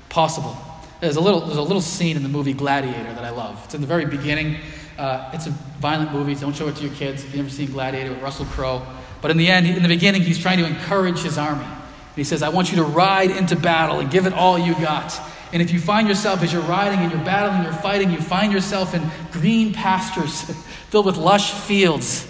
possible. 0.09 0.57
There's 1.01 1.15
a 1.15 1.21
little, 1.21 1.41
there's 1.41 1.57
a 1.57 1.61
little 1.61 1.81
scene 1.81 2.17
in 2.17 2.23
the 2.23 2.29
movie 2.29 2.53
Gladiator 2.53 3.13
that 3.13 3.23
I 3.23 3.29
love. 3.29 3.61
It's 3.65 3.75
in 3.75 3.81
the 3.81 3.87
very 3.87 4.05
beginning. 4.05 4.57
Uh, 4.97 5.29
it's 5.33 5.45
a 5.45 5.51
violent 5.79 6.11
movie. 6.11 6.33
Don't 6.33 6.55
show 6.55 6.67
it 6.67 6.75
to 6.77 6.83
your 6.83 6.95
kids 6.95 7.23
if 7.23 7.29
you've 7.29 7.43
never 7.43 7.49
seen 7.49 7.71
Gladiator 7.71 8.11
with 8.11 8.21
Russell 8.21 8.45
Crowe. 8.45 8.85
But 9.21 9.31
in 9.31 9.37
the 9.37 9.47
end, 9.47 9.67
in 9.67 9.83
the 9.83 9.89
beginning, 9.89 10.21
he's 10.23 10.39
trying 10.39 10.57
to 10.57 10.65
encourage 10.65 11.19
his 11.19 11.37
army. 11.37 11.65
And 11.65 12.15
he 12.15 12.23
says, 12.23 12.41
I 12.41 12.49
want 12.49 12.71
you 12.71 12.77
to 12.77 12.83
ride 12.83 13.29
into 13.29 13.55
battle 13.55 13.99
and 13.99 14.09
give 14.09 14.25
it 14.25 14.33
all 14.33 14.57
you 14.57 14.73
got. 14.75 15.19
And 15.53 15.61
if 15.61 15.71
you 15.71 15.79
find 15.79 16.07
yourself, 16.07 16.41
as 16.41 16.51
you're 16.51 16.61
riding 16.63 16.99
and 16.99 17.11
you're 17.11 17.23
battling, 17.23 17.57
and 17.57 17.63
you're 17.65 17.81
fighting, 17.81 18.11
you 18.11 18.21
find 18.21 18.51
yourself 18.51 18.93
in 18.93 19.03
green 19.31 19.73
pastures 19.73 20.41
filled 20.89 21.05
with 21.05 21.17
lush 21.17 21.51
fields, 21.51 22.27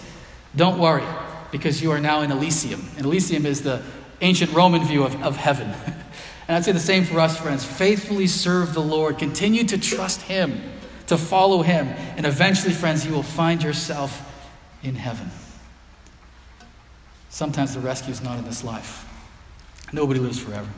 don't 0.56 0.78
worry, 0.78 1.04
because 1.52 1.82
you 1.82 1.92
are 1.92 2.00
now 2.00 2.22
in 2.22 2.32
Elysium. 2.32 2.86
And 2.98 3.06
Elysium 3.06 3.46
is 3.46 3.62
the 3.62 3.82
ancient 4.22 4.52
Roman 4.54 4.84
view 4.84 5.04
of, 5.04 5.22
of 5.24 5.36
heaven. 5.36 5.68
and 6.48 6.58
I'd 6.58 6.66
say 6.66 6.72
the 6.72 6.80
same 6.80 7.06
for 7.06 7.20
us, 7.20 7.38
friends. 7.38 7.64
Faithfully 7.64 8.28
serve 8.28 8.74
the 8.74 8.82
Lord, 8.82 9.18
continue 9.18 9.64
to 9.66 9.78
trust 9.78 10.24
Him 10.24 10.62
to 11.08 11.18
follow 11.18 11.62
Him. 11.62 11.88
And 12.18 12.26
eventually, 12.26 12.74
friends, 12.74 13.06
you 13.06 13.14
will 13.14 13.24
find 13.24 13.64
yourself 13.64 14.24
in 14.84 14.96
heaven. 14.96 15.30
Sometimes 17.30 17.74
the 17.74 17.80
rescue 17.80 18.12
is 18.12 18.22
not 18.22 18.38
in 18.38 18.46
this 18.46 18.64
life. 18.64 19.06
Nobody 19.94 20.20
lives 20.20 20.40
forever. 20.40 20.70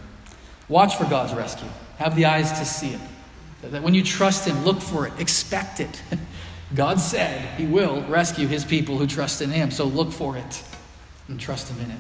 Watch 0.68 0.96
for 0.96 1.06
God's 1.06 1.34
rescue. 1.34 1.70
Have 1.98 2.16
the 2.16 2.26
eyes 2.26 2.52
to 2.60 2.66
see 2.66 2.90
it. 2.90 3.00
That 3.64 3.82
when 3.82 3.94
you 3.94 4.04
trust 4.04 4.48
Him, 4.48 4.64
look 4.64 4.82
for 4.82 5.08
it, 5.08 5.14
expect 5.20 5.80
it. 5.80 6.02
God 6.76 7.00
said 7.00 7.58
He 7.58 7.66
will 7.66 8.04
rescue 8.04 8.48
His 8.48 8.64
people 8.64 8.98
who 8.98 9.08
trust 9.08 9.42
in 9.42 9.50
Him. 9.50 9.72
So 9.72 9.86
look 9.86 10.12
for 10.12 10.38
it 10.38 10.64
and 11.28 11.40
trust 11.40 11.70
Him 11.70 11.84
in 11.84 11.92
it. 11.92 12.00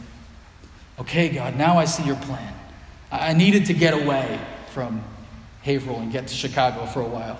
Okay, 0.99 1.29
God, 1.29 1.55
now 1.55 1.77
I 1.77 1.85
see 1.85 2.03
your 2.03 2.17
plan. 2.17 2.53
I 3.11 3.33
needed 3.33 3.65
to 3.65 3.73
get 3.73 3.93
away 3.93 4.39
from 4.71 5.03
Haverhill 5.63 5.99
and 5.99 6.11
get 6.11 6.27
to 6.27 6.33
Chicago 6.35 6.85
for 6.85 7.01
a 7.01 7.07
while. 7.07 7.39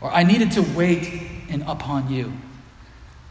Or 0.00 0.10
I 0.10 0.24
needed 0.24 0.52
to 0.52 0.62
wait 0.76 1.12
in, 1.48 1.62
upon 1.62 2.10
you. 2.10 2.32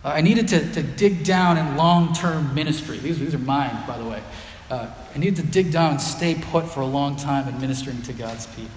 I 0.04 0.22
needed 0.22 0.48
to, 0.50 0.74
to 0.74 0.84
dig 0.84 1.26
down 1.26 1.58
in 1.58 1.76
long 1.76 2.14
term 2.14 2.54
ministry. 2.56 2.98
These, 2.98 3.20
these 3.20 3.34
are 3.34 3.40
mine, 3.40 3.84
by 3.88 3.98
the 3.98 4.06
way. 4.06 4.22
uh, 4.70 4.88
I 5.14 5.18
needed 5.18 5.38
to 5.38 5.44
dig 5.44 5.72
down 5.72 5.92
and 5.92 6.02
stay 6.02 6.36
put 6.36 6.66
for 6.66 6.82
a 6.82 6.86
long 6.86 7.16
time 7.16 7.48
administering 7.48 8.02
to 8.04 8.14
God's 8.14 8.48
people. 8.48 8.70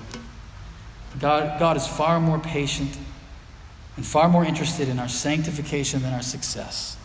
God, 1.19 1.59
God 1.59 1.77
is 1.77 1.87
far 1.87 2.21
more 2.21 2.39
patient 2.39 2.97
and 4.01 4.07
far 4.07 4.31
more 4.31 4.47
interested 4.47 4.89
in 4.89 4.99
our 4.99 5.11
sanctification 5.11 6.01
than 6.01 6.15
our 6.15 6.23
success. 6.23 6.97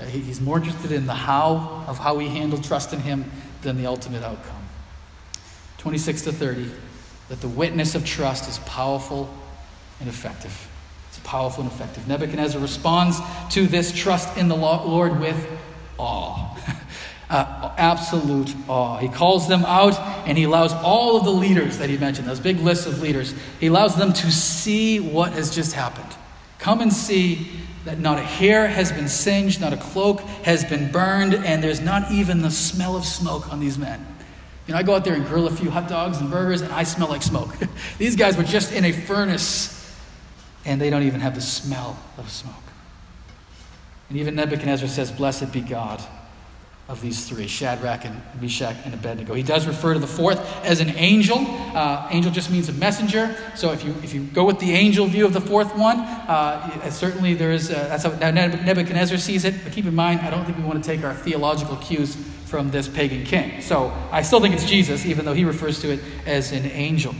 Uh, 0.00 0.06
he's 0.06 0.40
more 0.40 0.56
interested 0.58 0.90
in 0.90 1.06
the 1.06 1.14
how 1.14 1.84
of 1.86 1.98
how 1.98 2.16
we 2.16 2.26
handle 2.26 2.58
trust 2.58 2.92
in 2.92 2.98
Him 2.98 3.30
than 3.62 3.76
the 3.76 3.86
ultimate 3.86 4.24
outcome. 4.24 4.66
26 5.78 6.22
to 6.22 6.32
30, 6.32 6.68
that 7.28 7.40
the 7.40 7.46
witness 7.46 7.94
of 7.94 8.04
trust 8.04 8.48
is 8.48 8.58
powerful 8.66 9.32
and 10.00 10.08
effective. 10.08 10.68
It's 11.10 11.20
powerful 11.20 11.62
and 11.62 11.72
effective. 11.72 12.08
Nebuchadnezzar 12.08 12.60
responds 12.60 13.20
to 13.50 13.68
this 13.68 13.92
trust 13.92 14.36
in 14.36 14.48
the 14.48 14.56
Lord 14.56 15.20
with 15.20 15.48
awe. 15.96 16.55
Uh, 17.28 17.74
absolute 17.76 18.54
awe. 18.68 18.98
He 18.98 19.08
calls 19.08 19.48
them 19.48 19.64
out 19.64 19.98
and 20.28 20.38
he 20.38 20.44
allows 20.44 20.72
all 20.72 21.16
of 21.16 21.24
the 21.24 21.32
leaders 21.32 21.78
that 21.78 21.90
he 21.90 21.98
mentioned, 21.98 22.28
those 22.28 22.38
big 22.38 22.60
lists 22.60 22.86
of 22.86 23.02
leaders, 23.02 23.34
he 23.58 23.66
allows 23.66 23.96
them 23.96 24.12
to 24.12 24.30
see 24.30 25.00
what 25.00 25.32
has 25.32 25.52
just 25.52 25.72
happened. 25.72 26.14
Come 26.60 26.80
and 26.80 26.92
see 26.92 27.48
that 27.84 27.98
not 27.98 28.18
a 28.18 28.22
hair 28.22 28.68
has 28.68 28.92
been 28.92 29.08
singed, 29.08 29.60
not 29.60 29.72
a 29.72 29.76
cloak 29.76 30.20
has 30.44 30.64
been 30.64 30.90
burned, 30.92 31.34
and 31.34 31.62
there's 31.62 31.80
not 31.80 32.12
even 32.12 32.42
the 32.42 32.50
smell 32.50 32.96
of 32.96 33.04
smoke 33.04 33.52
on 33.52 33.58
these 33.58 33.76
men. 33.76 34.04
You 34.68 34.74
know, 34.74 34.78
I 34.78 34.84
go 34.84 34.94
out 34.94 35.04
there 35.04 35.14
and 35.14 35.26
grill 35.26 35.48
a 35.48 35.50
few 35.50 35.70
hot 35.70 35.88
dogs 35.88 36.18
and 36.18 36.30
burgers, 36.30 36.60
and 36.60 36.72
I 36.72 36.84
smell 36.84 37.08
like 37.08 37.22
smoke. 37.22 37.54
these 37.98 38.14
guys 38.14 38.36
were 38.36 38.44
just 38.44 38.72
in 38.72 38.84
a 38.84 38.92
furnace, 38.92 39.96
and 40.64 40.80
they 40.80 40.90
don't 40.90 41.04
even 41.04 41.20
have 41.20 41.34
the 41.34 41.40
smell 41.40 41.98
of 42.18 42.30
smoke. 42.30 42.54
And 44.08 44.18
even 44.18 44.36
Nebuchadnezzar 44.36 44.88
says, 44.88 45.10
Blessed 45.10 45.52
be 45.52 45.60
God 45.60 46.04
of 46.88 47.00
these 47.00 47.28
three 47.28 47.48
Shadrach 47.48 48.04
and 48.04 48.22
Meshach 48.40 48.76
and 48.84 48.94
Abednego. 48.94 49.34
He 49.34 49.42
does 49.42 49.66
refer 49.66 49.94
to 49.94 49.98
the 49.98 50.06
fourth 50.06 50.38
as 50.64 50.80
an 50.80 50.90
angel. 50.90 51.38
Uh, 51.38 52.06
angel 52.12 52.30
just 52.30 52.48
means 52.48 52.68
a 52.68 52.72
messenger. 52.74 53.36
So 53.56 53.72
if 53.72 53.84
you 53.84 53.92
if 54.04 54.14
you 54.14 54.22
go 54.22 54.44
with 54.44 54.60
the 54.60 54.72
angel 54.72 55.06
view 55.06 55.24
of 55.26 55.32
the 55.32 55.40
fourth 55.40 55.74
one, 55.74 55.98
uh, 55.98 56.88
certainly 56.90 57.34
there 57.34 57.50
is. 57.50 57.70
Uh, 57.70 57.88
that's 57.88 58.04
how 58.04 58.10
Nebuchadnezzar 58.10 59.18
sees 59.18 59.44
it. 59.44 59.64
But 59.64 59.72
keep 59.72 59.86
in 59.86 59.94
mind, 59.96 60.20
I 60.20 60.30
don't 60.30 60.44
think 60.44 60.58
we 60.58 60.64
want 60.64 60.82
to 60.82 60.88
take 60.88 61.04
our 61.04 61.14
theological 61.14 61.76
cues 61.76 62.16
from 62.44 62.70
this 62.70 62.88
pagan 62.88 63.24
king. 63.24 63.60
So 63.60 63.92
I 64.12 64.22
still 64.22 64.40
think 64.40 64.54
it's 64.54 64.64
Jesus, 64.64 65.04
even 65.04 65.24
though 65.24 65.34
he 65.34 65.44
refers 65.44 65.80
to 65.80 65.92
it 65.92 66.00
as 66.24 66.52
an 66.52 66.66
angel. 66.66 67.14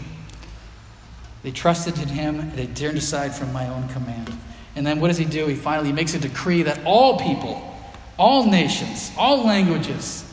They 1.42 1.50
trusted 1.50 1.98
in 1.98 2.08
him. 2.08 2.52
They 2.54 2.66
turned 2.66 2.98
aside 2.98 3.34
from 3.34 3.52
my 3.52 3.68
own 3.68 3.88
command. 3.88 4.32
And 4.76 4.86
then 4.86 5.00
what 5.00 5.08
does 5.08 5.18
he 5.18 5.24
do? 5.24 5.46
He 5.46 5.56
finally 5.56 5.92
makes 5.92 6.14
a 6.14 6.18
decree 6.18 6.62
that 6.62 6.84
all 6.84 7.18
people 7.18 7.75
all 8.18 8.50
nations, 8.50 9.12
all 9.16 9.44
languages 9.44 10.24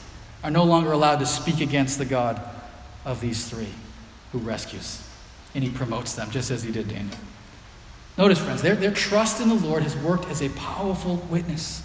are 0.44 0.52
no 0.52 0.64
longer 0.64 0.92
allowed 0.92 1.20
to 1.20 1.26
speak 1.26 1.62
against 1.62 1.98
the 1.98 2.06
God 2.06 2.42
of 3.06 3.22
these 3.22 3.50
three 3.50 3.70
who 4.32 4.40
rescues. 4.40 5.08
And 5.56 5.64
he 5.64 5.70
promotes 5.70 6.14
them, 6.14 6.32
just 6.32 6.52
as 6.52 6.64
he 6.64 6.72
did 6.72 6.88
Daniel. 6.88 7.18
Notice, 8.18 8.40
friends, 8.40 8.62
their, 8.62 8.76
their 8.76 8.92
trust 8.94 9.42
in 9.42 9.50
the 9.50 9.56
Lord 9.56 9.84
has 9.84 9.96
worked 9.98 10.26
as 10.26 10.42
a 10.42 10.50
powerful 10.50 11.18
witness. 11.30 11.84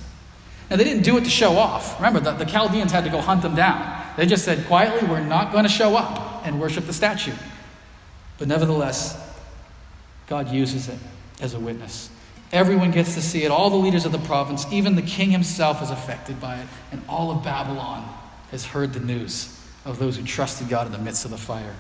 Now, 0.70 0.76
they 0.76 0.84
didn't 0.84 1.02
do 1.02 1.16
it 1.16 1.24
to 1.24 1.30
show 1.30 1.56
off. 1.56 1.96
Remember, 1.96 2.20
the, 2.20 2.32
the 2.32 2.44
Chaldeans 2.44 2.92
had 2.92 3.04
to 3.04 3.10
go 3.10 3.20
hunt 3.20 3.42
them 3.42 3.54
down. 3.54 4.04
They 4.16 4.26
just 4.26 4.44
said, 4.44 4.66
quietly, 4.66 5.08
we're 5.08 5.24
not 5.24 5.52
going 5.52 5.64
to 5.64 5.70
show 5.70 5.96
up 5.96 6.46
and 6.46 6.60
worship 6.60 6.86
the 6.86 6.92
statue. 6.92 7.32
But 8.38 8.48
nevertheless, 8.48 9.18
God 10.26 10.50
uses 10.50 10.88
it 10.88 10.98
as 11.40 11.54
a 11.54 11.60
witness. 11.60 12.10
Everyone 12.52 12.90
gets 12.90 13.14
to 13.14 13.22
see 13.22 13.44
it. 13.44 13.50
All 13.50 13.68
the 13.68 13.76
leaders 13.76 14.06
of 14.06 14.12
the 14.12 14.18
province, 14.18 14.64
even 14.72 14.96
the 14.96 15.02
king 15.02 15.30
himself, 15.30 15.82
is 15.82 15.90
affected 15.90 16.40
by 16.40 16.56
it. 16.56 16.66
And 16.92 17.02
all 17.08 17.30
of 17.30 17.44
Babylon 17.44 18.08
has 18.50 18.64
heard 18.64 18.92
the 18.92 19.00
news 19.00 19.54
of 19.84 19.98
those 19.98 20.16
who 20.16 20.24
trusted 20.24 20.68
God 20.68 20.86
in 20.86 20.92
the 20.92 20.98
midst 20.98 21.24
of 21.24 21.30
the 21.30 21.38
fire. 21.38 21.74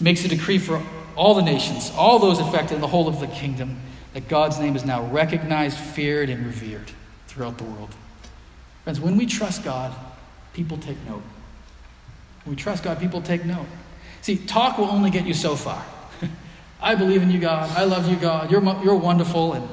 Makes 0.00 0.24
a 0.24 0.28
decree 0.28 0.58
for 0.58 0.82
all 1.14 1.34
the 1.34 1.42
nations, 1.42 1.90
all 1.96 2.18
those 2.18 2.38
affected 2.38 2.74
in 2.74 2.80
the 2.80 2.86
whole 2.86 3.08
of 3.08 3.20
the 3.20 3.26
kingdom, 3.26 3.80
that 4.12 4.28
God's 4.28 4.58
name 4.58 4.76
is 4.76 4.84
now 4.84 5.02
recognized, 5.06 5.78
feared, 5.78 6.30
and 6.30 6.44
revered 6.46 6.90
throughout 7.26 7.58
the 7.58 7.64
world. 7.64 7.94
Friends, 8.84 9.00
when 9.00 9.16
we 9.16 9.26
trust 9.26 9.64
God, 9.64 9.94
people 10.52 10.78
take 10.78 10.98
note. 11.06 11.22
When 12.44 12.56
we 12.56 12.62
trust 12.62 12.82
God, 12.82 12.98
people 13.00 13.20
take 13.20 13.44
note. 13.44 13.66
See, 14.22 14.36
talk 14.36 14.78
will 14.78 14.86
only 14.86 15.10
get 15.10 15.26
you 15.26 15.34
so 15.34 15.56
far. 15.56 15.84
I 16.80 16.94
believe 16.94 17.22
in 17.22 17.30
you, 17.30 17.40
God. 17.40 17.70
I 17.76 17.84
love 17.84 18.08
you, 18.08 18.16
God. 18.16 18.50
You're, 18.50 18.62
you're 18.82 18.96
wonderful. 18.96 19.54
And, 19.54 19.68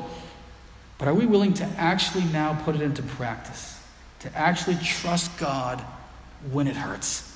but 0.98 1.08
are 1.08 1.14
we 1.14 1.26
willing 1.26 1.54
to 1.56 1.66
actually 1.78 2.24
now 2.26 2.60
put 2.64 2.76
it 2.76 2.82
into 2.82 3.04
practice? 3.04 3.82
To 4.22 4.38
actually 4.38 4.78
trust 4.78 5.38
God 5.38 5.80
when 6.52 6.68
it 6.68 6.76
hurts? 6.76 7.30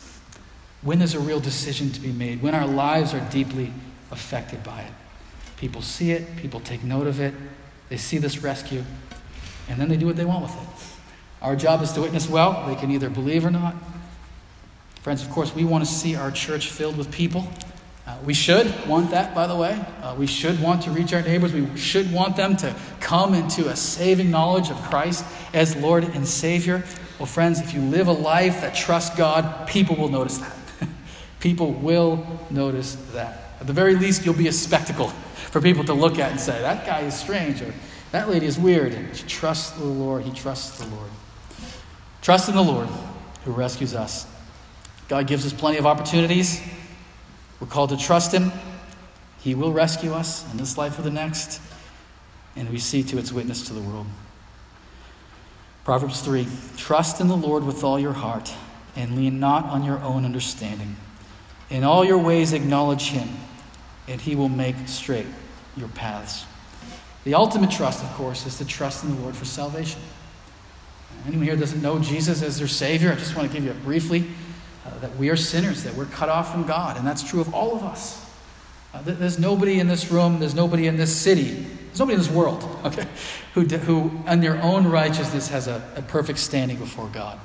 When 0.82 1.00
there's 1.00 1.16
a 1.16 1.20
real 1.20 1.40
decision 1.40 1.92
to 1.92 2.00
be 2.00 2.12
made? 2.12 2.42
When 2.42 2.56
our 2.56 2.68
lives 2.68 3.14
are 3.14 3.20
deeply 3.30 3.74
affected 4.12 4.64
by 4.64 4.82
it? 4.82 4.92
People 5.58 5.82
see 5.82 6.12
it, 6.12 6.38
people 6.38 6.60
take 6.60 6.84
note 6.84 7.08
of 7.08 7.20
it, 7.20 7.34
they 7.90 7.98
see 7.98 8.20
this 8.20 8.44
rescue, 8.44 8.84
and 9.68 9.80
then 9.80 9.90
they 9.90 9.98
do 9.98 10.06
what 10.06 10.16
they 10.16 10.26
want 10.26 10.44
with 10.44 10.54
it. 10.54 10.88
Our 11.42 11.56
job 11.56 11.82
is 11.82 11.92
to 11.94 12.02
witness 12.02 12.30
well. 12.30 12.66
They 12.68 12.76
can 12.76 12.92
either 12.92 13.10
believe 13.10 13.46
or 13.46 13.52
not. 13.52 13.76
Friends, 15.02 15.24
of 15.24 15.30
course, 15.30 15.54
we 15.54 15.66
want 15.66 15.86
to 15.86 15.90
see 15.90 16.16
our 16.16 16.32
church 16.32 16.70
filled 16.70 16.98
with 16.98 17.12
people 17.12 17.48
uh, 18.08 18.16
we 18.24 18.34
should 18.34 18.88
want 18.88 19.12
that, 19.12 19.36
by 19.36 19.48
the 19.48 19.56
way. 19.56 19.78
Uh, 20.02 20.16
we 20.18 20.26
should 20.26 20.62
want 20.62 20.82
to 20.84 20.92
reach 20.92 21.12
our 21.12 21.22
neighbors. 21.22 21.52
We 21.52 21.76
should 21.76 22.10
want 22.14 22.38
them 22.38 22.56
to 22.58 22.74
come 23.02 23.34
into 23.34 23.68
a 23.68 23.76
saving 23.76 24.32
knowledge 24.32 24.70
of 24.70 24.78
Christ 24.84 25.26
as 25.54 25.76
Lord 25.76 26.06
and 26.06 26.26
Savior. 26.26 26.86
Well, 27.20 27.26
friends, 27.26 27.60
if 27.60 27.74
you 27.74 27.82
live 27.82 28.08
a 28.08 28.14
life 28.14 28.62
that 28.62 28.74
trusts 28.74 29.14
God, 29.18 29.68
people 29.68 29.98
will 29.98 30.08
notice 30.08 30.38
that. 30.38 30.56
people 31.42 31.74
will 31.74 32.26
notice 32.50 32.96
that. 33.12 33.56
At 33.60 33.68
the 33.68 33.74
very 33.74 33.96
least, 33.96 34.26
you'll 34.26 34.36
be 34.36 34.48
a 34.48 34.54
spectacle 34.54 35.10
for 35.52 35.60
people 35.60 35.84
to 35.84 35.94
look 35.94 36.18
at 36.18 36.32
and 36.32 36.40
say, 36.40 36.62
that 36.62 36.86
guy 36.86 37.02
is 37.02 37.14
strange, 37.14 37.62
or 37.62 37.74
that 38.14 38.30
lady 38.30 38.46
is 38.46 38.58
weird. 38.58 38.94
and 38.94 39.14
Trust 39.28 39.78
the 39.78 39.84
Lord. 39.84 40.24
He 40.24 40.32
trusts 40.32 40.80
the 40.80 40.88
Lord. 40.96 41.10
Trust 42.22 42.48
in 42.48 42.56
the 42.56 42.64
Lord 42.64 42.88
who 43.44 43.52
rescues 43.52 43.94
us. 43.94 44.26
God 45.10 45.28
gives 45.28 45.46
us 45.46 45.52
plenty 45.52 45.78
of 45.78 45.86
opportunities. 45.86 46.62
We're 47.60 47.68
called 47.68 47.90
to 47.90 47.98
trust 47.98 48.32
Him. 48.32 48.52
He 49.40 49.56
will 49.56 49.72
rescue 49.72 50.14
us 50.14 50.50
in 50.52 50.58
this 50.58 50.78
life 50.78 51.00
or 51.00 51.02
the 51.02 51.10
next, 51.10 51.62
and 52.56 52.70
we 52.70 52.80
see 52.80 53.04
to 53.04 53.18
its 53.18 53.32
witness 53.32 53.68
to 53.68 53.74
the 53.74 53.82
world. 53.82 54.08
Proverbs 55.84 56.22
3 56.22 56.48
Trust 56.76 57.22
in 57.22 57.28
the 57.28 57.38
Lord 57.38 57.64
with 57.64 57.84
all 57.84 58.00
your 58.00 58.14
heart, 58.14 58.54
and 58.96 59.16
lean 59.16 59.40
not 59.40 59.66
on 59.66 59.84
your 59.84 60.00
own 60.00 60.26
understanding. 60.26 60.96
In 61.70 61.84
all 61.84 62.06
your 62.06 62.18
ways, 62.18 62.54
acknowledge 62.54 63.10
Him, 63.10 63.30
and 64.08 64.22
He 64.22 64.36
will 64.36 64.50
make 64.50 64.76
straight 64.86 65.28
your 65.76 65.90
paths. 65.90 66.46
The 67.24 67.34
ultimate 67.34 67.72
trust, 67.72 68.04
of 68.04 68.10
course, 68.12 68.46
is 68.46 68.58
to 68.58 68.66
trust 68.66 69.04
in 69.04 69.16
the 69.16 69.22
Lord 69.22 69.36
for 69.36 69.46
salvation. 69.46 70.00
Anyone 71.26 71.46
here 71.46 71.56
doesn't 71.56 71.82
know 71.82 72.00
Jesus 72.00 72.42
as 72.42 72.58
their 72.60 72.68
Savior? 72.68 73.12
I 73.12 73.16
just 73.16 73.36
want 73.36 73.50
to 73.50 73.54
give 73.54 73.66
you 73.66 73.74
briefly 73.84 74.26
uh, 74.88 75.00
that 75.00 75.16
we 75.18 75.30
are 75.30 75.36
sinners, 75.36 75.84
that 75.84 75.94
we're 75.96 76.06
cut 76.06 76.30
off 76.30 76.52
from 76.52 76.66
God, 76.66 76.98
and 76.98 77.06
that's 77.06 77.28
true 77.28 77.42
of 77.42 77.54
all 77.54 77.76
of 77.76 77.84
us. 77.84 78.26
Uh, 78.94 79.02
there's 79.04 79.38
nobody 79.38 79.80
in 79.80 79.88
this 79.88 80.10
room, 80.10 80.40
there's 80.40 80.56
nobody 80.56 80.88
in 80.88 80.98
this 80.98 81.16
city, 81.16 81.66
there's 81.88 82.00
nobody 82.00 82.14
in 82.14 82.20
this 82.20 82.32
world, 82.32 82.64
okay, 82.86 83.08
who, 83.54 83.64
who 83.64 84.12
in 84.28 84.40
their 84.40 84.62
own 84.62 84.88
righteousness 84.88 85.50
has 85.50 85.68
a, 85.68 85.84
a 85.96 86.02
perfect 86.02 86.40
standing 86.40 86.78
before 86.78 87.08
God. 87.08 87.40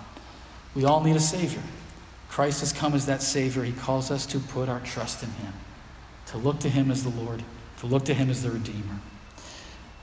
We 0.74 0.84
all 0.84 1.02
need 1.02 1.16
a 1.16 1.20
Savior. 1.20 1.62
Christ 2.30 2.60
has 2.60 2.72
come 2.72 2.94
as 2.94 3.06
that 3.06 3.22
Savior. 3.22 3.62
He 3.62 3.72
calls 3.72 4.10
us 4.10 4.24
to 4.26 4.38
put 4.38 4.68
our 4.68 4.80
trust 4.80 5.22
in 5.22 5.30
Him, 5.30 5.52
to 6.26 6.38
look 6.38 6.60
to 6.60 6.68
Him 6.70 6.90
as 6.90 7.02
the 7.02 7.10
Lord, 7.10 7.42
to 7.80 7.86
look 7.86 8.04
to 8.06 8.14
Him 8.14 8.30
as 8.30 8.42
the 8.42 8.50
Redeemer. 8.50 9.00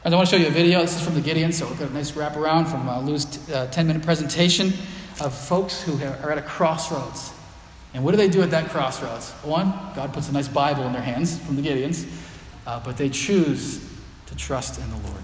And 0.03 0.13
I 0.13 0.17
want 0.17 0.29
to 0.29 0.35
show 0.35 0.41
you 0.41 0.47
a 0.47 0.51
video. 0.51 0.79
This 0.81 0.95
is 0.95 1.01
from 1.01 1.15
the 1.15 1.21
Gideon, 1.21 1.51
so 1.51 1.67
we've 1.67 1.79
got 1.79 1.89
a 1.89 1.93
nice 1.93 2.11
wraparound 2.11 2.69
from 2.69 2.87
uh, 2.87 3.01
Lou's 3.01 3.25
t- 3.25 3.53
uh, 3.53 3.67
10 3.67 3.87
minute 3.87 4.03
presentation 4.03 4.73
of 5.21 5.33
folks 5.33 5.81
who 5.81 5.93
are 6.03 6.31
at 6.31 6.37
a 6.37 6.41
crossroads. 6.41 7.31
And 7.93 8.03
what 8.03 8.11
do 8.11 8.17
they 8.17 8.29
do 8.29 8.41
at 8.41 8.51
that 8.51 8.69
crossroads? 8.69 9.31
One, 9.43 9.73
God 9.95 10.13
puts 10.13 10.29
a 10.29 10.31
nice 10.31 10.47
Bible 10.47 10.83
in 10.83 10.93
their 10.93 11.01
hands 11.01 11.39
from 11.39 11.55
the 11.55 11.61
Gideons, 11.61 12.07
uh, 12.67 12.79
but 12.83 12.97
they 12.97 13.09
choose 13.09 13.83
to 14.27 14.35
trust 14.35 14.79
in 14.79 14.89
the 14.89 14.97
Lord. 15.09 15.23